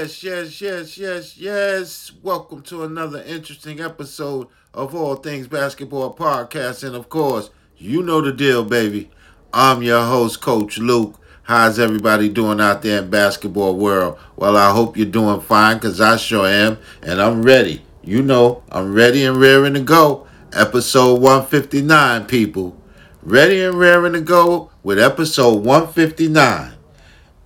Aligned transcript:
Yes, 0.00 0.22
yes, 0.24 0.60
yes, 0.62 0.96
yes, 0.96 1.36
yes. 1.36 2.12
Welcome 2.22 2.62
to 2.62 2.84
another 2.84 3.22
interesting 3.22 3.82
episode 3.82 4.48
of 4.72 4.94
All 4.94 5.16
Things 5.16 5.46
Basketball 5.46 6.16
Podcast. 6.16 6.82
And 6.84 6.96
of 6.96 7.10
course, 7.10 7.50
you 7.76 8.02
know 8.02 8.22
the 8.22 8.32
deal, 8.32 8.64
baby. 8.64 9.10
I'm 9.52 9.82
your 9.82 10.02
host, 10.02 10.40
Coach 10.40 10.78
Luke. 10.78 11.20
How's 11.42 11.78
everybody 11.78 12.30
doing 12.30 12.62
out 12.62 12.80
there 12.80 13.02
in 13.02 13.10
basketball 13.10 13.76
world? 13.76 14.18
Well, 14.36 14.56
I 14.56 14.70
hope 14.70 14.96
you're 14.96 15.04
doing 15.04 15.42
fine 15.42 15.76
because 15.76 16.00
I 16.00 16.16
sure 16.16 16.46
am. 16.46 16.78
And 17.02 17.20
I'm 17.20 17.42
ready. 17.42 17.82
You 18.02 18.22
know, 18.22 18.62
I'm 18.72 18.94
ready 18.94 19.22
and 19.26 19.36
raring 19.36 19.74
to 19.74 19.80
go. 19.80 20.26
Episode 20.54 21.20
159, 21.20 22.24
people. 22.24 22.74
Ready 23.22 23.62
and 23.62 23.74
raring 23.74 24.14
to 24.14 24.22
go 24.22 24.70
with 24.82 24.98
episode 24.98 25.62
159. 25.62 26.72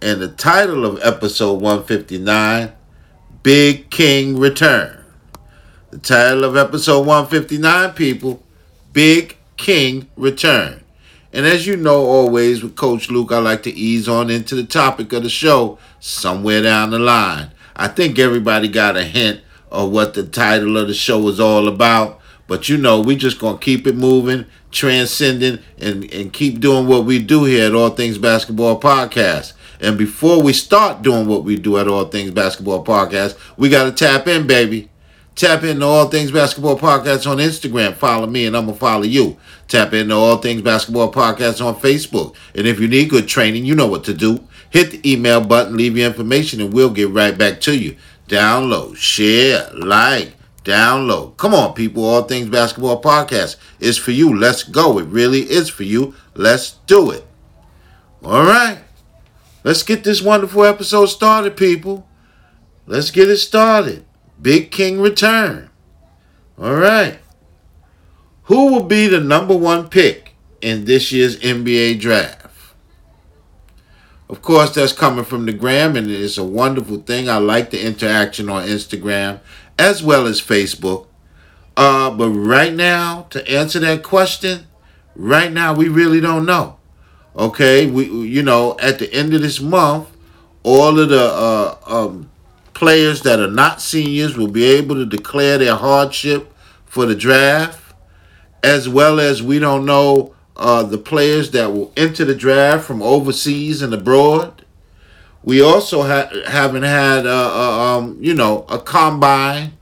And 0.04 0.20
the 0.20 0.28
title 0.28 0.84
of 0.84 1.00
episode 1.02 1.62
159 1.62 2.72
Big 3.42 3.88
King 3.88 4.38
Return. 4.38 5.02
The 5.92 5.96
title 5.96 6.45
of 6.45 6.58
episode 6.58 7.06
159, 7.06 7.92
people 7.92 8.42
Big 8.92 9.38
King 9.56 10.10
Return. 10.14 10.84
And 11.32 11.46
as 11.46 11.66
you 11.66 11.78
know, 11.78 12.04
always 12.04 12.62
with 12.62 12.76
Coach 12.76 13.09
Luke, 13.09 13.32
I 13.32 13.38
like 13.38 13.62
to 13.62 13.70
ease 13.70 14.06
on 14.06 14.28
into 14.28 14.54
the 14.54 14.64
topic 14.64 15.10
of 15.14 15.22
the 15.22 15.30
show 15.30 15.78
somewhere 16.00 16.60
down 16.60 16.90
the 16.90 16.98
line. 16.98 17.52
I 17.74 17.88
think 17.88 18.18
everybody 18.18 18.68
got 18.68 18.98
a 18.98 19.04
hint 19.04 19.40
of 19.73 19.90
what 19.90 20.12
the 20.12 20.26
title 20.26 20.76
of 20.76 20.88
the 20.88 20.92
show 20.92 21.26
is 21.29 21.40
all 21.40 21.66
about. 21.66 22.20
But 22.46 22.68
you 22.68 22.76
know, 22.76 23.01
we 23.01 23.16
just 23.16 23.40
gonna 23.40 23.57
keep 23.57 23.86
it 23.86 23.96
moving, 23.96 24.45
transcending, 24.70 25.60
and, 25.79 26.12
and 26.12 26.30
keep 26.30 26.60
doing 26.60 26.88
what 26.88 27.07
we 27.07 27.20
do 27.20 27.45
here 27.45 27.68
at 27.68 27.74
All 27.74 27.88
Things 27.88 28.18
Basketball 28.18 28.79
Podcast. 28.79 29.54
And 29.85 29.99
before 29.99 30.43
we 30.43 30.54
start 30.54 31.02
doing 31.02 31.27
what 31.29 31.45
we 31.45 31.57
do 31.57 31.77
at 31.77 31.88
All 31.88 32.07
Things 32.07 32.30
Basketball 32.30 32.82
Podcast, 32.82 33.37
we 33.59 33.68
got 33.68 33.85
to 33.85 33.93
tap 33.93 34.26
in, 34.26 34.46
baby. 34.46 34.88
Tap 35.35 35.63
into 35.63 35.85
All 35.85 36.09
Things 36.09 36.30
Basketball 36.30 36.79
Podcast 36.79 37.30
on 37.30 37.37
Instagram. 37.37 37.93
Follow 37.95 38.26
me 38.26 38.46
and 38.46 38.57
I'm 38.57 38.65
going 38.65 38.76
to 38.76 38.80
follow 38.80 39.02
you. 39.02 39.37
Tap 39.68 39.93
into 39.93 40.15
All 40.15 40.38
Things 40.38 40.63
Basketball 40.63 41.13
Podcast 41.13 41.63
on 41.63 41.74
Facebook. 41.76 42.35
And 42.54 42.66
if 42.66 42.80
you 42.80 42.88
need 42.88 43.10
good 43.10 43.29
training, 43.29 43.66
you 43.66 43.74
know 43.74 43.87
what 43.87 44.04
to 44.04 44.15
do. 44.15 44.46
Hit 44.71 44.91
the 44.91 45.13
email 45.13 45.43
button, 45.43 45.76
leave 45.76 45.98
your 45.98 46.07
information, 46.07 46.63
and 46.63 46.73
we'll 46.73 46.88
get 46.88 47.10
right 47.10 47.37
back 47.37 47.60
to 47.63 47.76
you. 47.76 47.96
Download, 48.26 48.96
share, 48.96 49.69
like, 49.74 50.32
download. 50.65 51.37
Come 51.37 51.52
on, 51.52 51.74
people. 51.74 52.07
All 52.07 52.23
Things 52.23 52.48
Basketball 52.48 53.02
Podcast 53.02 53.57
is 53.80 53.98
for 53.98 54.13
you. 54.13 54.35
Let's 54.35 54.63
go. 54.63 54.98
It 54.98 55.09
really 55.09 55.43
is 55.43 55.69
for 55.69 55.82
you. 55.82 56.15
Let's 56.35 56.71
do 56.87 57.10
it. 57.10 57.26
All 58.23 58.45
right. 58.45 58.84
Let's 59.65 59.82
get 59.82 60.04
this 60.04 60.20
wonderful 60.20 60.65
episode 60.65 61.07
started, 61.07 61.57
people. 61.57 62.07
Let's 62.87 63.10
get 63.10 63.30
it 63.30 63.38
started. 63.38 64.04
Big 64.41 64.70
King 64.70 65.00
return. 65.00 65.70
All 66.59 66.75
right. 66.75 67.19
Who 68.44 68.70
will 68.70 68.82
be 68.82 69.06
the 69.06 69.20
number 69.20 69.56
one 69.56 69.88
pick 69.88 70.34
in 70.60 70.84
this 70.84 71.10
year's 71.12 71.38
NBA 71.38 71.98
draft? 71.98 72.44
Of 74.28 74.42
course, 74.42 74.75
that's 74.75 74.92
coming 74.92 75.25
from 75.25 75.47
the 75.47 75.53
gram, 75.53 75.97
and 75.97 76.10
it's 76.10 76.37
a 76.37 76.44
wonderful 76.44 76.98
thing. 76.98 77.31
I 77.31 77.38
like 77.38 77.70
the 77.70 77.84
interaction 77.84 78.50
on 78.50 78.66
Instagram 78.66 79.41
as 79.78 80.03
well 80.03 80.26
as 80.26 80.42
Facebook. 80.42 81.06
Uh, 81.76 82.10
but 82.10 82.31
right 82.31 82.72
now, 82.72 83.22
to 83.31 83.48
answer 83.50 83.78
that 83.81 84.02
question, 84.02 84.66
right 85.16 85.50
now 85.50 85.75
we 85.75 85.88
really 85.88 86.20
don't 86.20 86.44
know. 86.44 86.76
Okay, 87.36 87.86
we 87.86 88.04
you 88.06 88.42
know 88.42 88.76
at 88.80 89.00
the 89.00 89.12
end 89.12 89.34
of 89.34 89.42
this 89.42 89.60
month, 89.60 90.08
all 90.62 90.98
of 90.98 91.08
the 91.08 91.24
uh, 91.24 91.76
um, 91.84 92.30
players 92.74 93.22
that 93.22 93.40
are 93.40 93.50
not 93.50 93.82
seniors 93.82 94.36
will 94.36 94.50
be 94.50 94.64
able 94.64 94.94
to 94.94 95.06
declare 95.06 95.58
their 95.58 95.74
hardship 95.74 96.52
for 96.86 97.06
the 97.06 97.14
draft, 97.16 97.94
as 98.62 98.88
well 98.88 99.18
as 99.18 99.42
we 99.42 99.58
don't 99.58 99.84
know 99.84 100.32
uh, 100.56 100.84
the 100.84 100.98
players 100.98 101.50
that 101.50 101.72
will 101.72 101.92
enter 101.96 102.24
the 102.24 102.36
draft 102.36 102.84
from 102.84 103.02
overseas 103.02 103.82
and 103.82 103.92
abroad. 103.92 104.64
We 105.42 105.60
also 105.60 106.02
ha- 106.02 106.30
haven't 106.46 106.84
had 106.84 107.26
uh, 107.26 107.50
uh, 107.52 107.98
um, 107.98 108.18
you 108.20 108.34
know 108.34 108.64
a 108.68 108.78
combine 108.78 109.72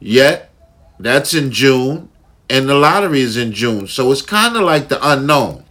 yet. 0.00 0.50
That's 0.98 1.34
in 1.34 1.52
June, 1.52 2.08
and 2.48 2.68
the 2.68 2.74
lottery 2.74 3.20
is 3.20 3.36
in 3.36 3.52
June, 3.52 3.86
so 3.86 4.10
it's 4.10 4.22
kind 4.22 4.56
of 4.56 4.62
like 4.62 4.88
the 4.88 4.98
unknown. 5.06 5.67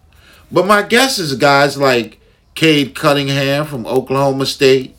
But 0.51 0.65
my 0.65 0.81
guess 0.81 1.19
is 1.19 1.35
guys 1.35 1.77
like 1.77 2.19
Cade 2.55 2.95
Cunningham 2.95 3.65
from 3.65 3.85
Oklahoma 3.85 4.45
State, 4.45 4.95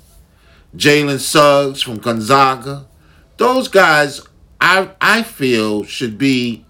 Jalen 0.76 1.19
Suggs 1.19 1.82
from 1.82 1.98
Gonzaga. 1.98 2.86
Those 3.38 3.69
guys, 3.69 4.20
I 4.60 4.91
I 5.00 5.22
feel 5.22 5.84
should 5.84 6.19
be 6.19 6.64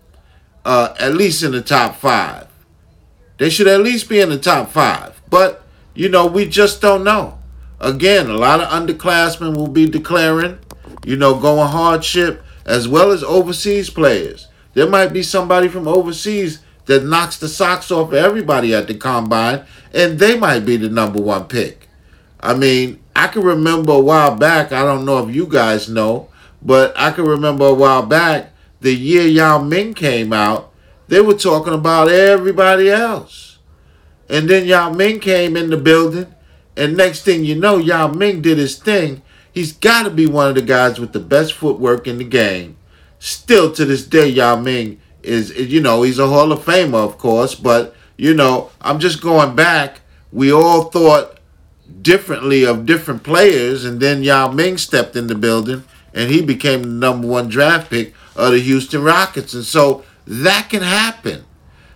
uh, 0.65 0.94
at 0.99 1.15
least 1.15 1.43
in 1.43 1.53
the 1.53 1.62
top 1.62 1.97
five. 1.97 2.47
They 3.38 3.50
should 3.50 3.69
at 3.69 3.81
least 3.81 4.09
be 4.09 4.21
in 4.21 4.28
the 4.28 4.38
top 4.38 4.71
five. 4.71 5.21
But 5.28 5.65
you 5.94 6.09
know, 6.09 6.27
we 6.27 6.47
just 6.47 6.81
don't 6.81 7.05
know. 7.05 7.38
Again, 7.81 8.28
a 8.28 8.34
lot 8.34 8.61
of 8.61 8.69
underclassmen 8.69 9.56
will 9.56 9.69
be 9.69 9.87
declaring, 9.87 10.59
you 11.05 11.17
know, 11.17 11.38
going 11.38 11.69
hardship 11.69 12.43
as 12.65 12.87
well 12.87 13.11
as 13.11 13.22
overseas 13.22 13.91
players. 13.91 14.49
There 14.75 14.88
might 14.88 15.12
be 15.12 15.22
somebody 15.22 15.69
from 15.69 15.88
overseas 15.88 16.61
that 16.88 17.04
knocks 17.04 17.37
the 17.37 17.49
socks 17.49 17.91
off 17.91 18.15
everybody 18.15 18.75
at 18.75 18.87
the 18.88 18.94
combine, 18.94 19.62
and 19.93 20.19
they 20.19 20.38
might 20.38 20.60
be 20.60 20.78
the 20.78 20.88
number 20.88 21.21
one 21.21 21.44
pick. 21.44 21.87
I 22.41 22.54
mean, 22.54 22.99
I 23.15 23.28
can 23.28 23.43
remember 23.43 23.93
a 23.93 24.00
while 24.00 24.34
back, 24.34 24.72
I 24.72 24.82
don't 24.82 25.04
know 25.04 25.28
if 25.28 25.34
you 25.34 25.47
guys 25.47 25.91
know, 25.91 26.31
but 26.62 26.94
I 26.97 27.10
can 27.10 27.26
remember 27.26 27.66
a 27.66 27.75
while 27.75 28.06
back, 28.06 28.53
the 28.81 28.94
year 28.94 29.26
Yao 29.26 29.62
Ming 29.62 29.93
came 29.93 30.32
out, 30.32 30.72
they 31.09 31.21
were 31.21 31.34
talking 31.34 31.75
about 31.75 32.09
everybody 32.09 32.91
else. 32.91 33.59
And 34.31 34.49
then 34.49 34.66
Yao 34.66 34.91
Ming 34.91 35.20
came 35.20 35.59
in 35.59 35.69
the 35.69 35.76
building, 35.76 36.34
and 36.75 36.97
next 36.97 37.22
thing 37.22 37.44
you 37.44 37.55
know, 37.55 37.76
Yao 37.76 38.09
Ming 38.09 38.41
did 38.41 38.56
his 38.56 38.78
thing. 38.78 39.20
He's 39.53 39.72
got 39.72 40.05
to 40.05 40.10
be 40.10 40.26
one 40.26 40.49
of 40.49 40.55
the 40.55 40.62
guys 40.62 40.99
with 40.99 41.12
the 41.12 41.20
best 41.20 41.53
footwork 41.53 42.06
in 42.06 42.16
the 42.16 42.25
game. 42.25 42.78
Still 43.19 43.72
to 43.72 43.84
this 43.84 44.06
day, 44.06 44.28
Yao 44.28 44.56
Ming 44.56 45.00
is, 45.28 45.50
you 45.50 45.81
know, 45.81 46.03
he's 46.03 46.19
a 46.19 46.27
Hall 46.27 46.50
of 46.53 46.61
Famer, 46.61 47.05
of 47.05 47.19
course, 47.19 47.55
but, 47.55 47.94
you 48.16 48.34
know, 48.34 48.71
I'm 48.81 48.99
just 48.99 49.21
going 49.21 49.55
back. 49.55 50.00
We 50.33 50.53
all 50.53 50.84
thought 50.84 51.39
differently 52.03 52.65
of 52.65 52.87
different 52.87 53.22
players, 53.22 53.84
and 53.84 54.00
then 54.00 54.22
Yao 54.22 54.50
Ming 54.50 54.78
stepped 54.78 55.17
in 55.17 55.27
the 55.27 55.34
building, 55.34 55.84
and 56.15 56.31
he 56.31 56.41
became 56.43 56.83
the 56.83 56.88
number 56.88 57.28
one 57.28 57.49
draft 57.49 57.91
pick 57.91 58.15
of 58.34 58.53
the 58.53 58.59
Houston 58.59 59.03
Rockets. 59.03 59.55
And 59.55 59.65
so 59.65 60.05
that 60.27 60.69
can 60.71 60.83
happen. 60.83 61.44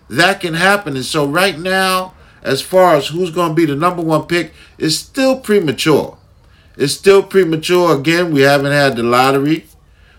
That 0.08 0.40
can 0.40 0.54
happen. 0.54 0.96
And 0.96 1.04
so 1.04 1.26
right 1.26 1.58
now, 1.58 2.14
as 2.42 2.60
far 2.60 2.96
as 2.96 3.08
who's 3.08 3.30
going 3.30 3.50
to 3.50 3.54
be 3.54 3.64
the 3.64 3.76
number 3.76 4.02
one 4.02 4.26
pick, 4.26 4.52
is 4.76 4.98
still 4.98 5.40
premature. 5.40 6.18
It's 6.76 6.92
still 6.92 7.22
premature. 7.22 7.98
Again, 7.98 8.32
we 8.32 8.42
haven't 8.42 8.72
had 8.72 8.96
the 8.96 9.02
lottery. 9.02 9.66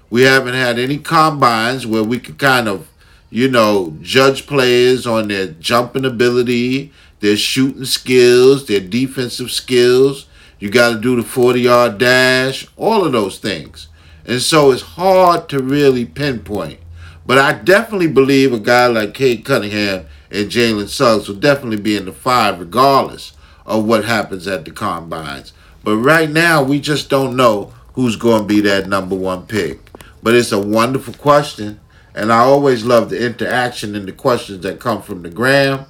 We 0.09 0.21
haven't 0.23 0.53
had 0.53 0.79
any 0.79 0.97
combines 0.97 1.85
where 1.85 2.03
we 2.03 2.19
could 2.19 2.37
kind 2.37 2.67
of 2.67 2.87
you 3.33 3.47
know, 3.47 3.97
judge 3.99 4.45
players 4.45 5.07
on 5.07 5.27
their 5.27 5.47
jumping 5.47 6.05
ability, 6.05 6.93
their 7.19 7.35
shooting 7.35 7.83
skills, 7.83 8.67
their 8.67 8.79
defensive 8.79 9.49
skills. 9.49 10.27
You 10.59 10.69
got 10.69 10.93
to 10.93 11.01
do 11.01 11.15
the 11.15 11.23
40 11.23 11.61
yard 11.61 11.97
dash, 11.97 12.67
all 12.77 13.03
of 13.03 13.11
those 13.11 13.39
things. 13.39 13.87
And 14.27 14.39
so 14.39 14.69
it's 14.69 14.83
hard 14.83 15.49
to 15.49 15.63
really 15.63 16.05
pinpoint. 16.05 16.79
But 17.25 17.39
I 17.39 17.53
definitely 17.53 18.09
believe 18.09 18.53
a 18.53 18.59
guy 18.59 18.85
like 18.85 19.15
Cade 19.15 19.43
Cunningham 19.45 20.05
and 20.29 20.51
Jalen 20.51 20.87
Suggs 20.87 21.27
will 21.27 21.35
definitely 21.35 21.81
be 21.81 21.97
in 21.97 22.05
the 22.05 22.13
five 22.13 22.59
regardless 22.59 23.33
of 23.65 23.85
what 23.85 24.05
happens 24.05 24.47
at 24.47 24.63
the 24.63 24.69
combines. 24.69 25.53
But 25.83 25.97
right 25.97 26.29
now, 26.29 26.61
we 26.61 26.79
just 26.79 27.09
don't 27.09 27.35
know 27.35 27.73
who's 27.93 28.15
going 28.15 28.43
to 28.43 28.47
be 28.47 28.61
that 28.61 28.87
number 28.87 29.15
one 29.15 29.47
pick. 29.47 29.79
But 30.21 30.35
it's 30.35 30.51
a 30.51 30.59
wonderful 30.59 31.15
question. 31.15 31.79
And 32.15 32.31
I 32.31 32.39
always 32.39 32.85
love 32.85 33.09
the 33.09 33.25
interaction 33.25 33.95
and 33.95 34.07
the 34.07 34.11
questions 34.11 34.61
that 34.61 34.79
come 34.79 35.01
from 35.01 35.23
the 35.23 35.29
gram, 35.29 35.85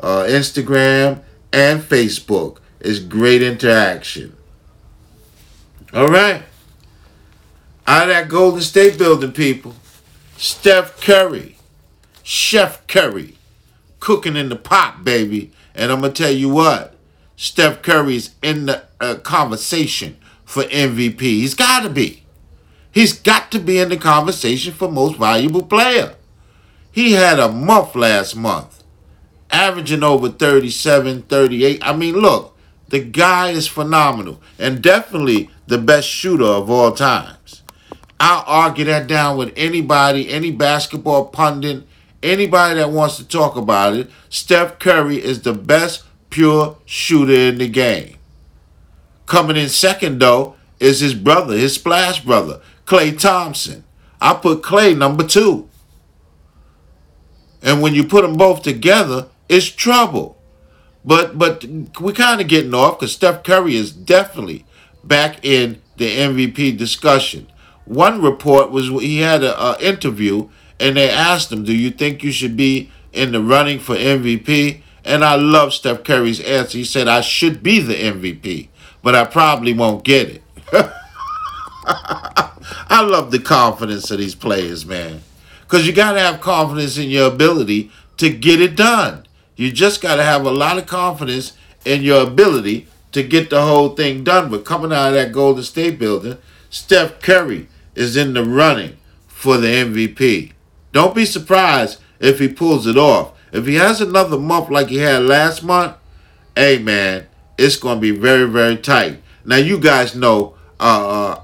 uh, 0.00 0.24
Instagram, 0.28 1.22
and 1.52 1.80
Facebook. 1.80 2.58
It's 2.80 2.98
great 2.98 3.42
interaction. 3.42 4.36
All 5.92 6.08
right. 6.08 6.42
Out 7.86 8.02
of 8.04 8.08
that 8.08 8.28
Golden 8.28 8.60
State 8.62 8.98
building, 8.98 9.32
people, 9.32 9.74
Steph 10.36 11.00
Curry, 11.00 11.56
Chef 12.22 12.86
Curry, 12.86 13.36
cooking 14.00 14.36
in 14.36 14.48
the 14.48 14.56
pot, 14.56 15.04
baby. 15.04 15.52
And 15.74 15.92
I'm 15.92 16.00
going 16.00 16.12
to 16.12 16.22
tell 16.22 16.32
you 16.32 16.48
what, 16.48 16.94
Steph 17.36 17.82
Curry's 17.82 18.34
in 18.42 18.66
the 18.66 18.84
uh, 19.00 19.16
conversation 19.16 20.16
for 20.44 20.64
MVP. 20.64 21.20
He's 21.20 21.54
got 21.54 21.82
to 21.82 21.90
be. 21.90 22.23
He's 22.94 23.12
got 23.12 23.50
to 23.50 23.58
be 23.58 23.78
in 23.78 23.88
the 23.88 23.96
conversation 23.96 24.72
for 24.72 24.88
most 24.90 25.18
valuable 25.18 25.64
player. 25.64 26.14
He 26.92 27.12
had 27.12 27.40
a 27.40 27.50
month 27.50 27.96
last 27.96 28.36
month, 28.36 28.84
averaging 29.50 30.04
over 30.04 30.28
37, 30.28 31.22
38. 31.22 31.80
I 31.82 31.96
mean, 31.96 32.14
look, 32.14 32.54
The 32.88 33.00
guy 33.00 33.50
is 33.50 33.66
phenomenal 33.66 34.40
and 34.56 34.80
definitely 34.80 35.50
the 35.66 35.78
best 35.78 36.06
shooter 36.06 36.44
of 36.44 36.70
all 36.70 36.92
times. 36.92 37.62
I'll 38.20 38.44
argue 38.46 38.84
that 38.84 39.08
down 39.08 39.36
with 39.36 39.52
anybody, 39.56 40.30
any 40.30 40.52
basketball 40.52 41.26
pundit, 41.26 41.84
anybody 42.22 42.76
that 42.76 42.90
wants 42.90 43.16
to 43.16 43.26
talk 43.26 43.56
about 43.56 43.94
it. 43.94 44.10
Steph 44.28 44.78
Curry 44.78 45.20
is 45.20 45.42
the 45.42 45.52
best 45.52 46.04
pure 46.30 46.76
shooter 46.84 47.32
in 47.32 47.58
the 47.58 47.68
game. 47.68 48.16
Coming 49.26 49.56
in 49.56 49.68
second, 49.68 50.20
though, 50.20 50.54
is 50.78 51.00
his 51.00 51.14
brother, 51.14 51.56
his 51.56 51.74
splash 51.74 52.22
brother, 52.24 52.60
Klay 52.86 53.18
Thompson. 53.18 53.84
I 54.20 54.34
put 54.34 54.62
Klay 54.62 54.96
number 54.96 55.24
two. 55.24 55.68
And 57.62 57.80
when 57.80 57.94
you 57.94 58.04
put 58.04 58.22
them 58.22 58.36
both 58.36 58.62
together, 58.62 59.28
it's 59.48 59.66
trouble. 59.66 60.38
But 61.04 61.38
but 61.38 61.64
we're 62.00 62.12
kind 62.12 62.40
of 62.40 62.48
getting 62.48 62.74
off 62.74 62.98
because 62.98 63.12
Steph 63.12 63.42
Curry 63.42 63.76
is 63.76 63.92
definitely 63.92 64.64
back 65.02 65.44
in 65.44 65.82
the 65.96 66.16
MVP 66.16 66.76
discussion. 66.76 67.46
One 67.84 68.22
report 68.22 68.70
was 68.70 68.88
he 68.88 69.18
had 69.20 69.44
an 69.44 69.76
interview 69.80 70.48
and 70.80 70.96
they 70.96 71.10
asked 71.10 71.52
him, 71.52 71.64
"Do 71.64 71.74
you 71.74 71.90
think 71.90 72.22
you 72.22 72.32
should 72.32 72.56
be 72.56 72.90
in 73.12 73.32
the 73.32 73.40
running 73.40 73.78
for 73.78 73.94
MVP?" 73.94 74.82
And 75.04 75.22
I 75.22 75.34
love 75.34 75.74
Steph 75.74 76.04
Curry's 76.04 76.40
answer. 76.40 76.78
He 76.78 76.84
said, 76.84 77.08
"I 77.08 77.20
should 77.20 77.62
be 77.62 77.80
the 77.80 77.94
MVP, 77.94 78.68
but 79.02 79.14
I 79.14 79.24
probably 79.24 79.74
won't 79.74 80.04
get 80.04 80.28
it." 80.28 80.42
I 81.86 83.02
love 83.02 83.30
the 83.30 83.38
confidence 83.38 84.10
of 84.10 84.18
these 84.18 84.34
players, 84.34 84.86
man. 84.86 85.22
Because 85.62 85.86
you 85.86 85.92
got 85.92 86.12
to 86.12 86.20
have 86.20 86.40
confidence 86.40 86.96
in 86.98 87.10
your 87.10 87.28
ability 87.28 87.90
to 88.18 88.30
get 88.30 88.60
it 88.60 88.76
done. 88.76 89.26
You 89.56 89.70
just 89.72 90.00
got 90.00 90.16
to 90.16 90.22
have 90.22 90.44
a 90.44 90.50
lot 90.50 90.78
of 90.78 90.86
confidence 90.86 91.52
in 91.84 92.02
your 92.02 92.22
ability 92.22 92.88
to 93.12 93.22
get 93.22 93.50
the 93.50 93.62
whole 93.62 93.90
thing 93.90 94.24
done. 94.24 94.50
But 94.50 94.64
coming 94.64 94.92
out 94.92 95.08
of 95.08 95.14
that 95.14 95.32
Golden 95.32 95.62
State 95.62 95.98
building, 95.98 96.38
Steph 96.70 97.20
Curry 97.20 97.68
is 97.94 98.16
in 98.16 98.34
the 98.34 98.44
running 98.44 98.96
for 99.26 99.56
the 99.56 99.68
MVP. 99.68 100.52
Don't 100.92 101.14
be 101.14 101.24
surprised 101.24 102.00
if 102.18 102.38
he 102.38 102.48
pulls 102.48 102.86
it 102.86 102.96
off. 102.96 103.32
If 103.52 103.66
he 103.66 103.76
has 103.76 104.00
another 104.00 104.38
month 104.38 104.70
like 104.70 104.88
he 104.88 104.96
had 104.96 105.22
last 105.24 105.62
month, 105.62 105.96
hey 106.56 106.78
man, 106.78 107.26
it's 107.56 107.76
going 107.76 107.98
to 107.98 108.00
be 108.00 108.10
very, 108.10 108.48
very 108.48 108.76
tight. 108.76 109.20
Now, 109.44 109.56
you 109.56 109.78
guys 109.78 110.14
know 110.14 110.56
uh, 110.80 111.08
uh, 111.08 111.42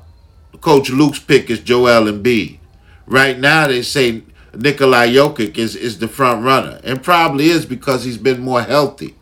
Coach 0.60 0.90
Luke's 0.90 1.18
pick 1.18 1.48
is 1.50 1.60
Joel 1.60 2.10
Embiid. 2.10 2.58
Right 3.06 3.38
now, 3.38 3.66
they 3.66 3.82
say 3.82 4.22
Nikolai 4.54 5.08
Jokic 5.08 5.56
is, 5.56 5.74
is 5.74 5.98
the 5.98 6.08
front 6.08 6.44
runner, 6.44 6.80
and 6.84 7.02
probably 7.02 7.46
is 7.46 7.64
because 7.66 8.04
he's 8.04 8.18
been 8.18 8.40
more 8.40 8.62
healthy. 8.62 9.14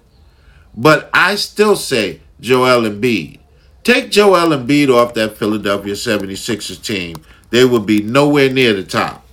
But 0.76 1.11
I 1.14 1.37
still 1.37 1.76
say 1.76 2.20
Joel 2.40 2.88
Embiid. 2.88 3.38
Take 3.85 4.11
Joel 4.11 4.56
Embiid 4.56 4.94
off 4.94 5.14
that 5.14 5.37
Philadelphia 5.37 5.94
76ers 5.94 6.85
team, 6.85 7.17
they 7.50 7.64
would 7.64 7.87
be 7.87 8.02
nowhere 8.02 8.50
near 8.50 8.75
the 8.75 8.84
top. 8.84 9.25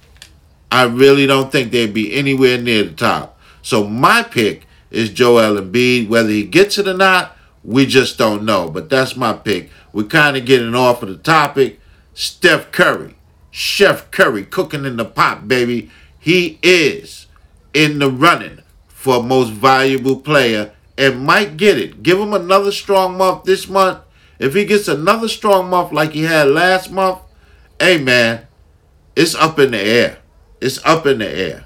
I 0.72 0.84
really 0.84 1.26
don't 1.26 1.52
think 1.52 1.72
they'd 1.72 1.94
be 1.94 2.14
anywhere 2.14 2.58
near 2.60 2.84
the 2.84 2.94
top. 2.94 3.40
So 3.62 3.88
my 3.88 4.24
pick 4.24 4.66
is 4.92 5.10
Joel 5.10 5.62
Embiid. 5.62 6.08
Whether 6.08 6.30
he 6.30 6.44
gets 6.44 6.78
it 6.78 6.88
or 6.88 6.94
not, 6.94 7.36
we 7.64 7.86
just 7.86 8.18
don't 8.18 8.44
know. 8.44 8.70
But 8.70 8.90
that's 8.90 9.16
my 9.16 9.34
pick. 9.34 9.70
We're 9.92 10.04
kind 10.04 10.38
of 10.38 10.46
getting 10.46 10.76
off 10.76 11.04
of 11.04 11.10
the 11.10 11.18
topic. 11.18 11.80
Steph 12.16 12.72
Curry. 12.72 13.16
Chef 13.52 14.10
Curry 14.10 14.44
cooking 14.44 14.86
in 14.86 14.98
the 14.98 15.06
pot, 15.06 15.48
baby. 15.48 15.92
He 16.20 16.58
is 16.64 17.28
in 17.74 18.00
the 18.00 18.10
running 18.10 18.64
for 18.88 19.22
most 19.22 19.52
valuable 19.52 20.20
player 20.20 20.72
and 20.98 21.26
might 21.26 21.58
get 21.58 21.78
it. 21.78 22.02
Give 22.02 22.20
him 22.20 22.34
another 22.34 22.72
strong 22.72 23.18
month 23.18 23.44
this 23.44 23.70
month. 23.70 24.00
If 24.40 24.56
he 24.56 24.66
gets 24.66 24.88
another 24.88 25.28
strong 25.28 25.70
month 25.70 25.92
like 25.92 26.12
he 26.12 26.24
had 26.24 26.48
last 26.48 26.92
month, 26.92 27.20
hey 27.80 27.98
man, 27.98 28.48
it's 29.16 29.36
up 29.36 29.60
in 29.60 29.72
the 29.72 29.80
air. 29.80 30.18
It's 30.60 30.84
up 30.84 31.06
in 31.06 31.20
the 31.20 31.30
air. 31.30 31.66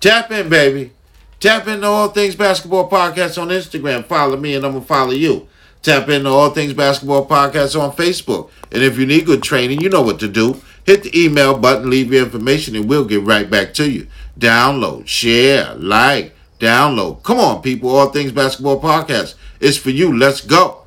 Tap 0.00 0.30
in, 0.30 0.48
baby. 0.48 0.92
Tap 1.40 1.66
into 1.66 1.86
All 1.86 2.08
Things 2.08 2.36
Basketball 2.36 2.88
Podcast 2.88 3.40
on 3.40 3.48
Instagram. 3.48 4.04
Follow 4.04 4.36
me 4.36 4.54
and 4.54 4.64
I'm 4.64 4.72
going 4.72 4.82
to 4.84 4.88
follow 4.88 5.12
you. 5.12 5.48
Tap 5.82 6.08
into 6.08 6.28
All 6.30 6.50
Things 6.50 6.72
Basketball 6.72 7.26
Podcast 7.26 7.78
on 7.80 7.90
Facebook. 7.92 8.50
And 8.70 8.84
if 8.84 8.96
you 8.98 9.04
need 9.04 9.26
good 9.26 9.42
training, 9.42 9.80
you 9.80 9.88
know 9.88 10.02
what 10.02 10.20
to 10.20 10.28
do. 10.28 10.60
Hit 10.84 11.02
the 11.02 11.24
email 11.24 11.58
button, 11.58 11.90
leave 11.90 12.12
your 12.12 12.24
information, 12.24 12.76
and 12.76 12.88
we'll 12.88 13.04
get 13.04 13.22
right 13.22 13.50
back 13.50 13.74
to 13.74 13.90
you. 13.90 14.06
Download, 14.38 15.06
share, 15.06 15.74
like, 15.74 16.36
download. 16.60 17.24
Come 17.24 17.38
on, 17.38 17.62
people. 17.62 17.90
All 17.90 18.10
Things 18.10 18.30
Basketball 18.30 18.80
Podcast. 18.80 19.34
It's 19.58 19.76
for 19.76 19.90
you. 19.90 20.16
Let's 20.16 20.40
go. 20.40 20.86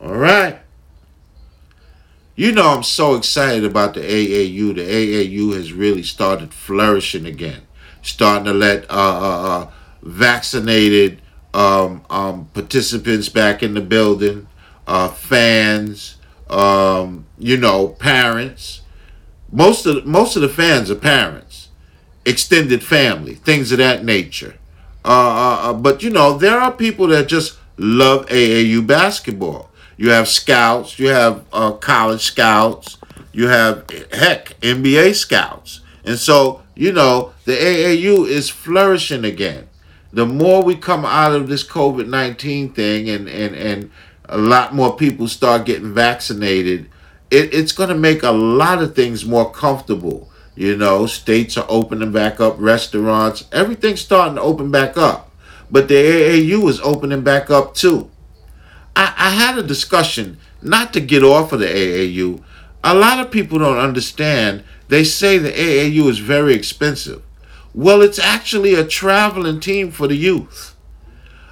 All 0.00 0.14
right. 0.14 0.58
You 2.34 2.52
know, 2.52 2.68
I'm 2.68 2.82
so 2.82 3.14
excited 3.14 3.64
about 3.64 3.94
the 3.94 4.00
AAU. 4.00 4.74
The 4.74 4.82
AAU 4.82 5.54
has 5.54 5.72
really 5.72 6.02
started 6.02 6.54
flourishing 6.54 7.26
again, 7.26 7.62
starting 8.02 8.46
to 8.46 8.52
let 8.52 8.90
uh, 8.90 8.94
uh, 8.94 9.48
uh, 9.48 9.70
vaccinated 10.02 11.21
um, 11.54 12.02
um, 12.10 12.48
participants 12.54 13.28
back 13.28 13.62
in 13.62 13.74
the 13.74 13.80
building, 13.80 14.46
uh, 14.86 15.08
fans, 15.08 16.16
um, 16.48 17.26
you 17.38 17.56
know, 17.56 17.88
parents. 17.88 18.82
Most 19.50 19.84
of 19.86 20.06
most 20.06 20.36
of 20.36 20.42
the 20.42 20.48
fans 20.48 20.90
are 20.90 20.96
parents, 20.96 21.68
extended 22.24 22.82
family, 22.82 23.34
things 23.34 23.70
of 23.72 23.78
that 23.78 24.04
nature. 24.04 24.56
Uh, 25.04 25.08
uh, 25.08 25.58
uh 25.62 25.72
but 25.72 26.02
you 26.02 26.10
know, 26.10 26.38
there 26.38 26.58
are 26.58 26.72
people 26.72 27.08
that 27.08 27.28
just 27.28 27.58
love 27.76 28.26
AAU 28.26 28.86
basketball. 28.86 29.70
You 29.96 30.10
have 30.10 30.28
scouts, 30.28 30.98
you 30.98 31.08
have 31.08 31.44
uh, 31.52 31.72
college 31.72 32.22
scouts, 32.22 32.98
you 33.32 33.48
have 33.48 33.88
heck 34.12 34.58
NBA 34.60 35.14
scouts, 35.14 35.80
and 36.04 36.18
so 36.18 36.62
you 36.74 36.92
know 36.92 37.32
the 37.44 37.52
AAU 37.52 38.26
is 38.26 38.48
flourishing 38.48 39.24
again. 39.24 39.68
The 40.12 40.26
more 40.26 40.62
we 40.62 40.76
come 40.76 41.04
out 41.04 41.32
of 41.32 41.48
this 41.48 41.64
COVID 41.64 42.06
nineteen 42.06 42.72
thing, 42.72 43.08
and 43.08 43.28
and 43.28 43.54
and 43.54 43.90
a 44.26 44.38
lot 44.38 44.74
more 44.74 44.96
people 44.96 45.28
start 45.28 45.66
getting 45.66 45.94
vaccinated, 45.94 46.88
it, 47.30 47.52
it's 47.54 47.72
going 47.72 47.88
to 47.88 47.94
make 47.94 48.22
a 48.22 48.30
lot 48.30 48.82
of 48.82 48.94
things 48.94 49.24
more 49.24 49.50
comfortable. 49.50 50.30
You 50.54 50.76
know, 50.76 51.06
states 51.06 51.56
are 51.56 51.66
opening 51.68 52.12
back 52.12 52.40
up, 52.40 52.56
restaurants, 52.58 53.46
everything's 53.52 54.02
starting 54.02 54.36
to 54.36 54.42
open 54.42 54.70
back 54.70 54.98
up. 54.98 55.30
But 55.70 55.88
the 55.88 55.94
AAU 55.94 56.68
is 56.68 56.80
opening 56.80 57.22
back 57.22 57.50
up 57.50 57.74
too. 57.74 58.10
I, 58.94 59.14
I 59.16 59.30
had 59.30 59.56
a 59.56 59.62
discussion, 59.62 60.38
not 60.60 60.92
to 60.92 61.00
get 61.00 61.24
off 61.24 61.52
of 61.52 61.60
the 61.60 61.66
AAU. 61.66 62.42
A 62.84 62.94
lot 62.94 63.18
of 63.18 63.30
people 63.30 63.58
don't 63.58 63.78
understand. 63.78 64.64
They 64.88 65.04
say 65.04 65.38
the 65.38 65.52
AAU 65.52 66.10
is 66.10 66.18
very 66.18 66.52
expensive. 66.52 67.22
Well, 67.74 68.02
it's 68.02 68.18
actually 68.18 68.74
a 68.74 68.84
traveling 68.84 69.58
team 69.58 69.90
for 69.90 70.06
the 70.06 70.16
youth. 70.16 70.76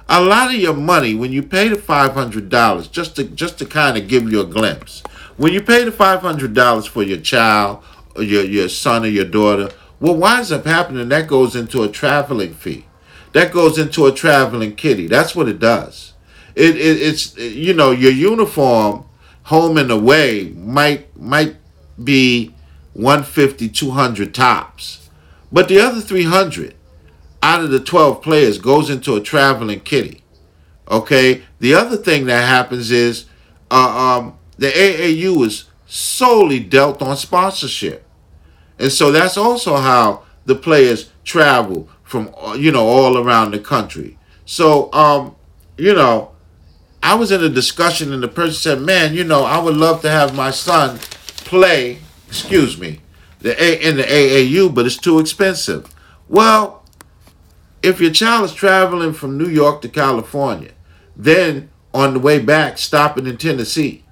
A 0.07 0.21
lot 0.21 0.53
of 0.53 0.59
your 0.59 0.75
money, 0.75 1.15
when 1.15 1.31
you 1.31 1.41
pay 1.41 1.67
the 1.67 1.75
five 1.75 2.13
hundred 2.13 2.49
dollars, 2.49 2.87
just 2.87 3.15
to 3.15 3.23
just 3.23 3.57
to 3.59 3.65
kind 3.65 3.97
of 3.97 4.07
give 4.07 4.31
you 4.31 4.41
a 4.41 4.45
glimpse, 4.45 5.01
when 5.37 5.51
you 5.51 5.61
pay 5.61 5.83
the 5.83 5.91
five 5.91 6.21
hundred 6.21 6.53
dollars 6.53 6.85
for 6.85 7.01
your 7.01 7.19
child, 7.19 7.83
or 8.15 8.21
your 8.21 8.43
your 8.43 8.69
son 8.69 9.03
or 9.03 9.07
your 9.07 9.25
daughter, 9.25 9.71
what 9.97 10.17
winds 10.17 10.51
up 10.51 10.65
happening 10.65 11.09
that 11.09 11.27
goes 11.27 11.55
into 11.55 11.81
a 11.81 11.89
traveling 11.89 12.53
fee, 12.53 12.85
that 13.31 13.51
goes 13.51 13.79
into 13.79 14.05
a 14.05 14.11
traveling 14.11 14.75
kitty. 14.75 15.07
That's 15.07 15.33
what 15.33 15.47
it 15.49 15.59
does. 15.59 16.13
It, 16.53 16.75
it 16.75 17.01
it's 17.01 17.35
you 17.37 17.73
know 17.73 17.89
your 17.89 18.11
uniform 18.11 19.05
home 19.43 19.77
and 19.77 19.89
away 19.89 20.49
might 20.49 21.17
might 21.19 21.55
be 22.03 22.53
150 22.93 23.69
200 23.69 24.35
tops 24.35 25.00
but 25.51 25.67
the 25.67 25.79
other 25.79 26.01
300 26.01 26.75
out 27.43 27.63
of 27.63 27.71
the 27.71 27.79
12 27.79 28.21
players 28.21 28.57
goes 28.57 28.89
into 28.89 29.15
a 29.15 29.21
traveling 29.21 29.79
kitty 29.79 30.21
okay? 30.91 31.41
The 31.59 31.73
other 31.73 31.97
thing 31.97 32.25
that 32.25 32.47
happens 32.47 32.91
is 32.91 33.25
uh, 33.71 34.19
um, 34.19 34.37
the 34.57 34.67
aau 34.67 35.45
is 35.45 35.65
solely 35.87 36.59
dealt 36.59 37.01
on 37.01 37.17
sponsorship. 37.17 38.05
And 38.77 38.91
so 38.91 39.11
that's 39.11 39.37
also 39.37 39.77
how 39.77 40.23
the 40.45 40.55
players 40.55 41.11
travel 41.23 41.87
from 42.03 42.33
you 42.57 42.71
know 42.71 42.85
all 42.85 43.17
around 43.17 43.51
the 43.51 43.59
country. 43.59 44.17
So 44.45 44.91
um, 44.91 45.35
you 45.77 45.93
know 45.93 46.31
I 47.01 47.15
was 47.15 47.31
in 47.31 47.43
a 47.43 47.49
discussion 47.49 48.11
and 48.11 48.21
the 48.21 48.27
person 48.27 48.55
said, 48.55 48.81
"Man, 48.81 49.13
you 49.13 49.23
know, 49.23 49.43
I 49.43 49.59
would 49.59 49.77
love 49.77 50.01
to 50.01 50.09
have 50.09 50.35
my 50.35 50.51
son 50.51 50.97
play, 51.45 51.99
excuse 52.27 52.77
me, 52.77 52.99
the 53.41 53.61
A 53.61 53.75
in 53.75 53.97
the 53.97 54.03
AAU, 54.03 54.73
but 54.73 54.85
it's 54.85 54.97
too 54.97 55.19
expensive." 55.19 55.93
Well, 56.27 56.83
if 57.83 57.99
your 57.99 58.11
child 58.11 58.45
is 58.45 58.53
traveling 58.53 59.13
from 59.13 59.37
New 59.37 59.49
York 59.49 59.81
to 59.81 59.89
California, 59.89 60.71
then 61.15 61.69
on 61.93 62.13
the 62.13 62.19
way 62.19 62.39
back 62.39 62.77
stopping 62.77 63.27
in 63.27 63.37
Tennessee, 63.37 64.03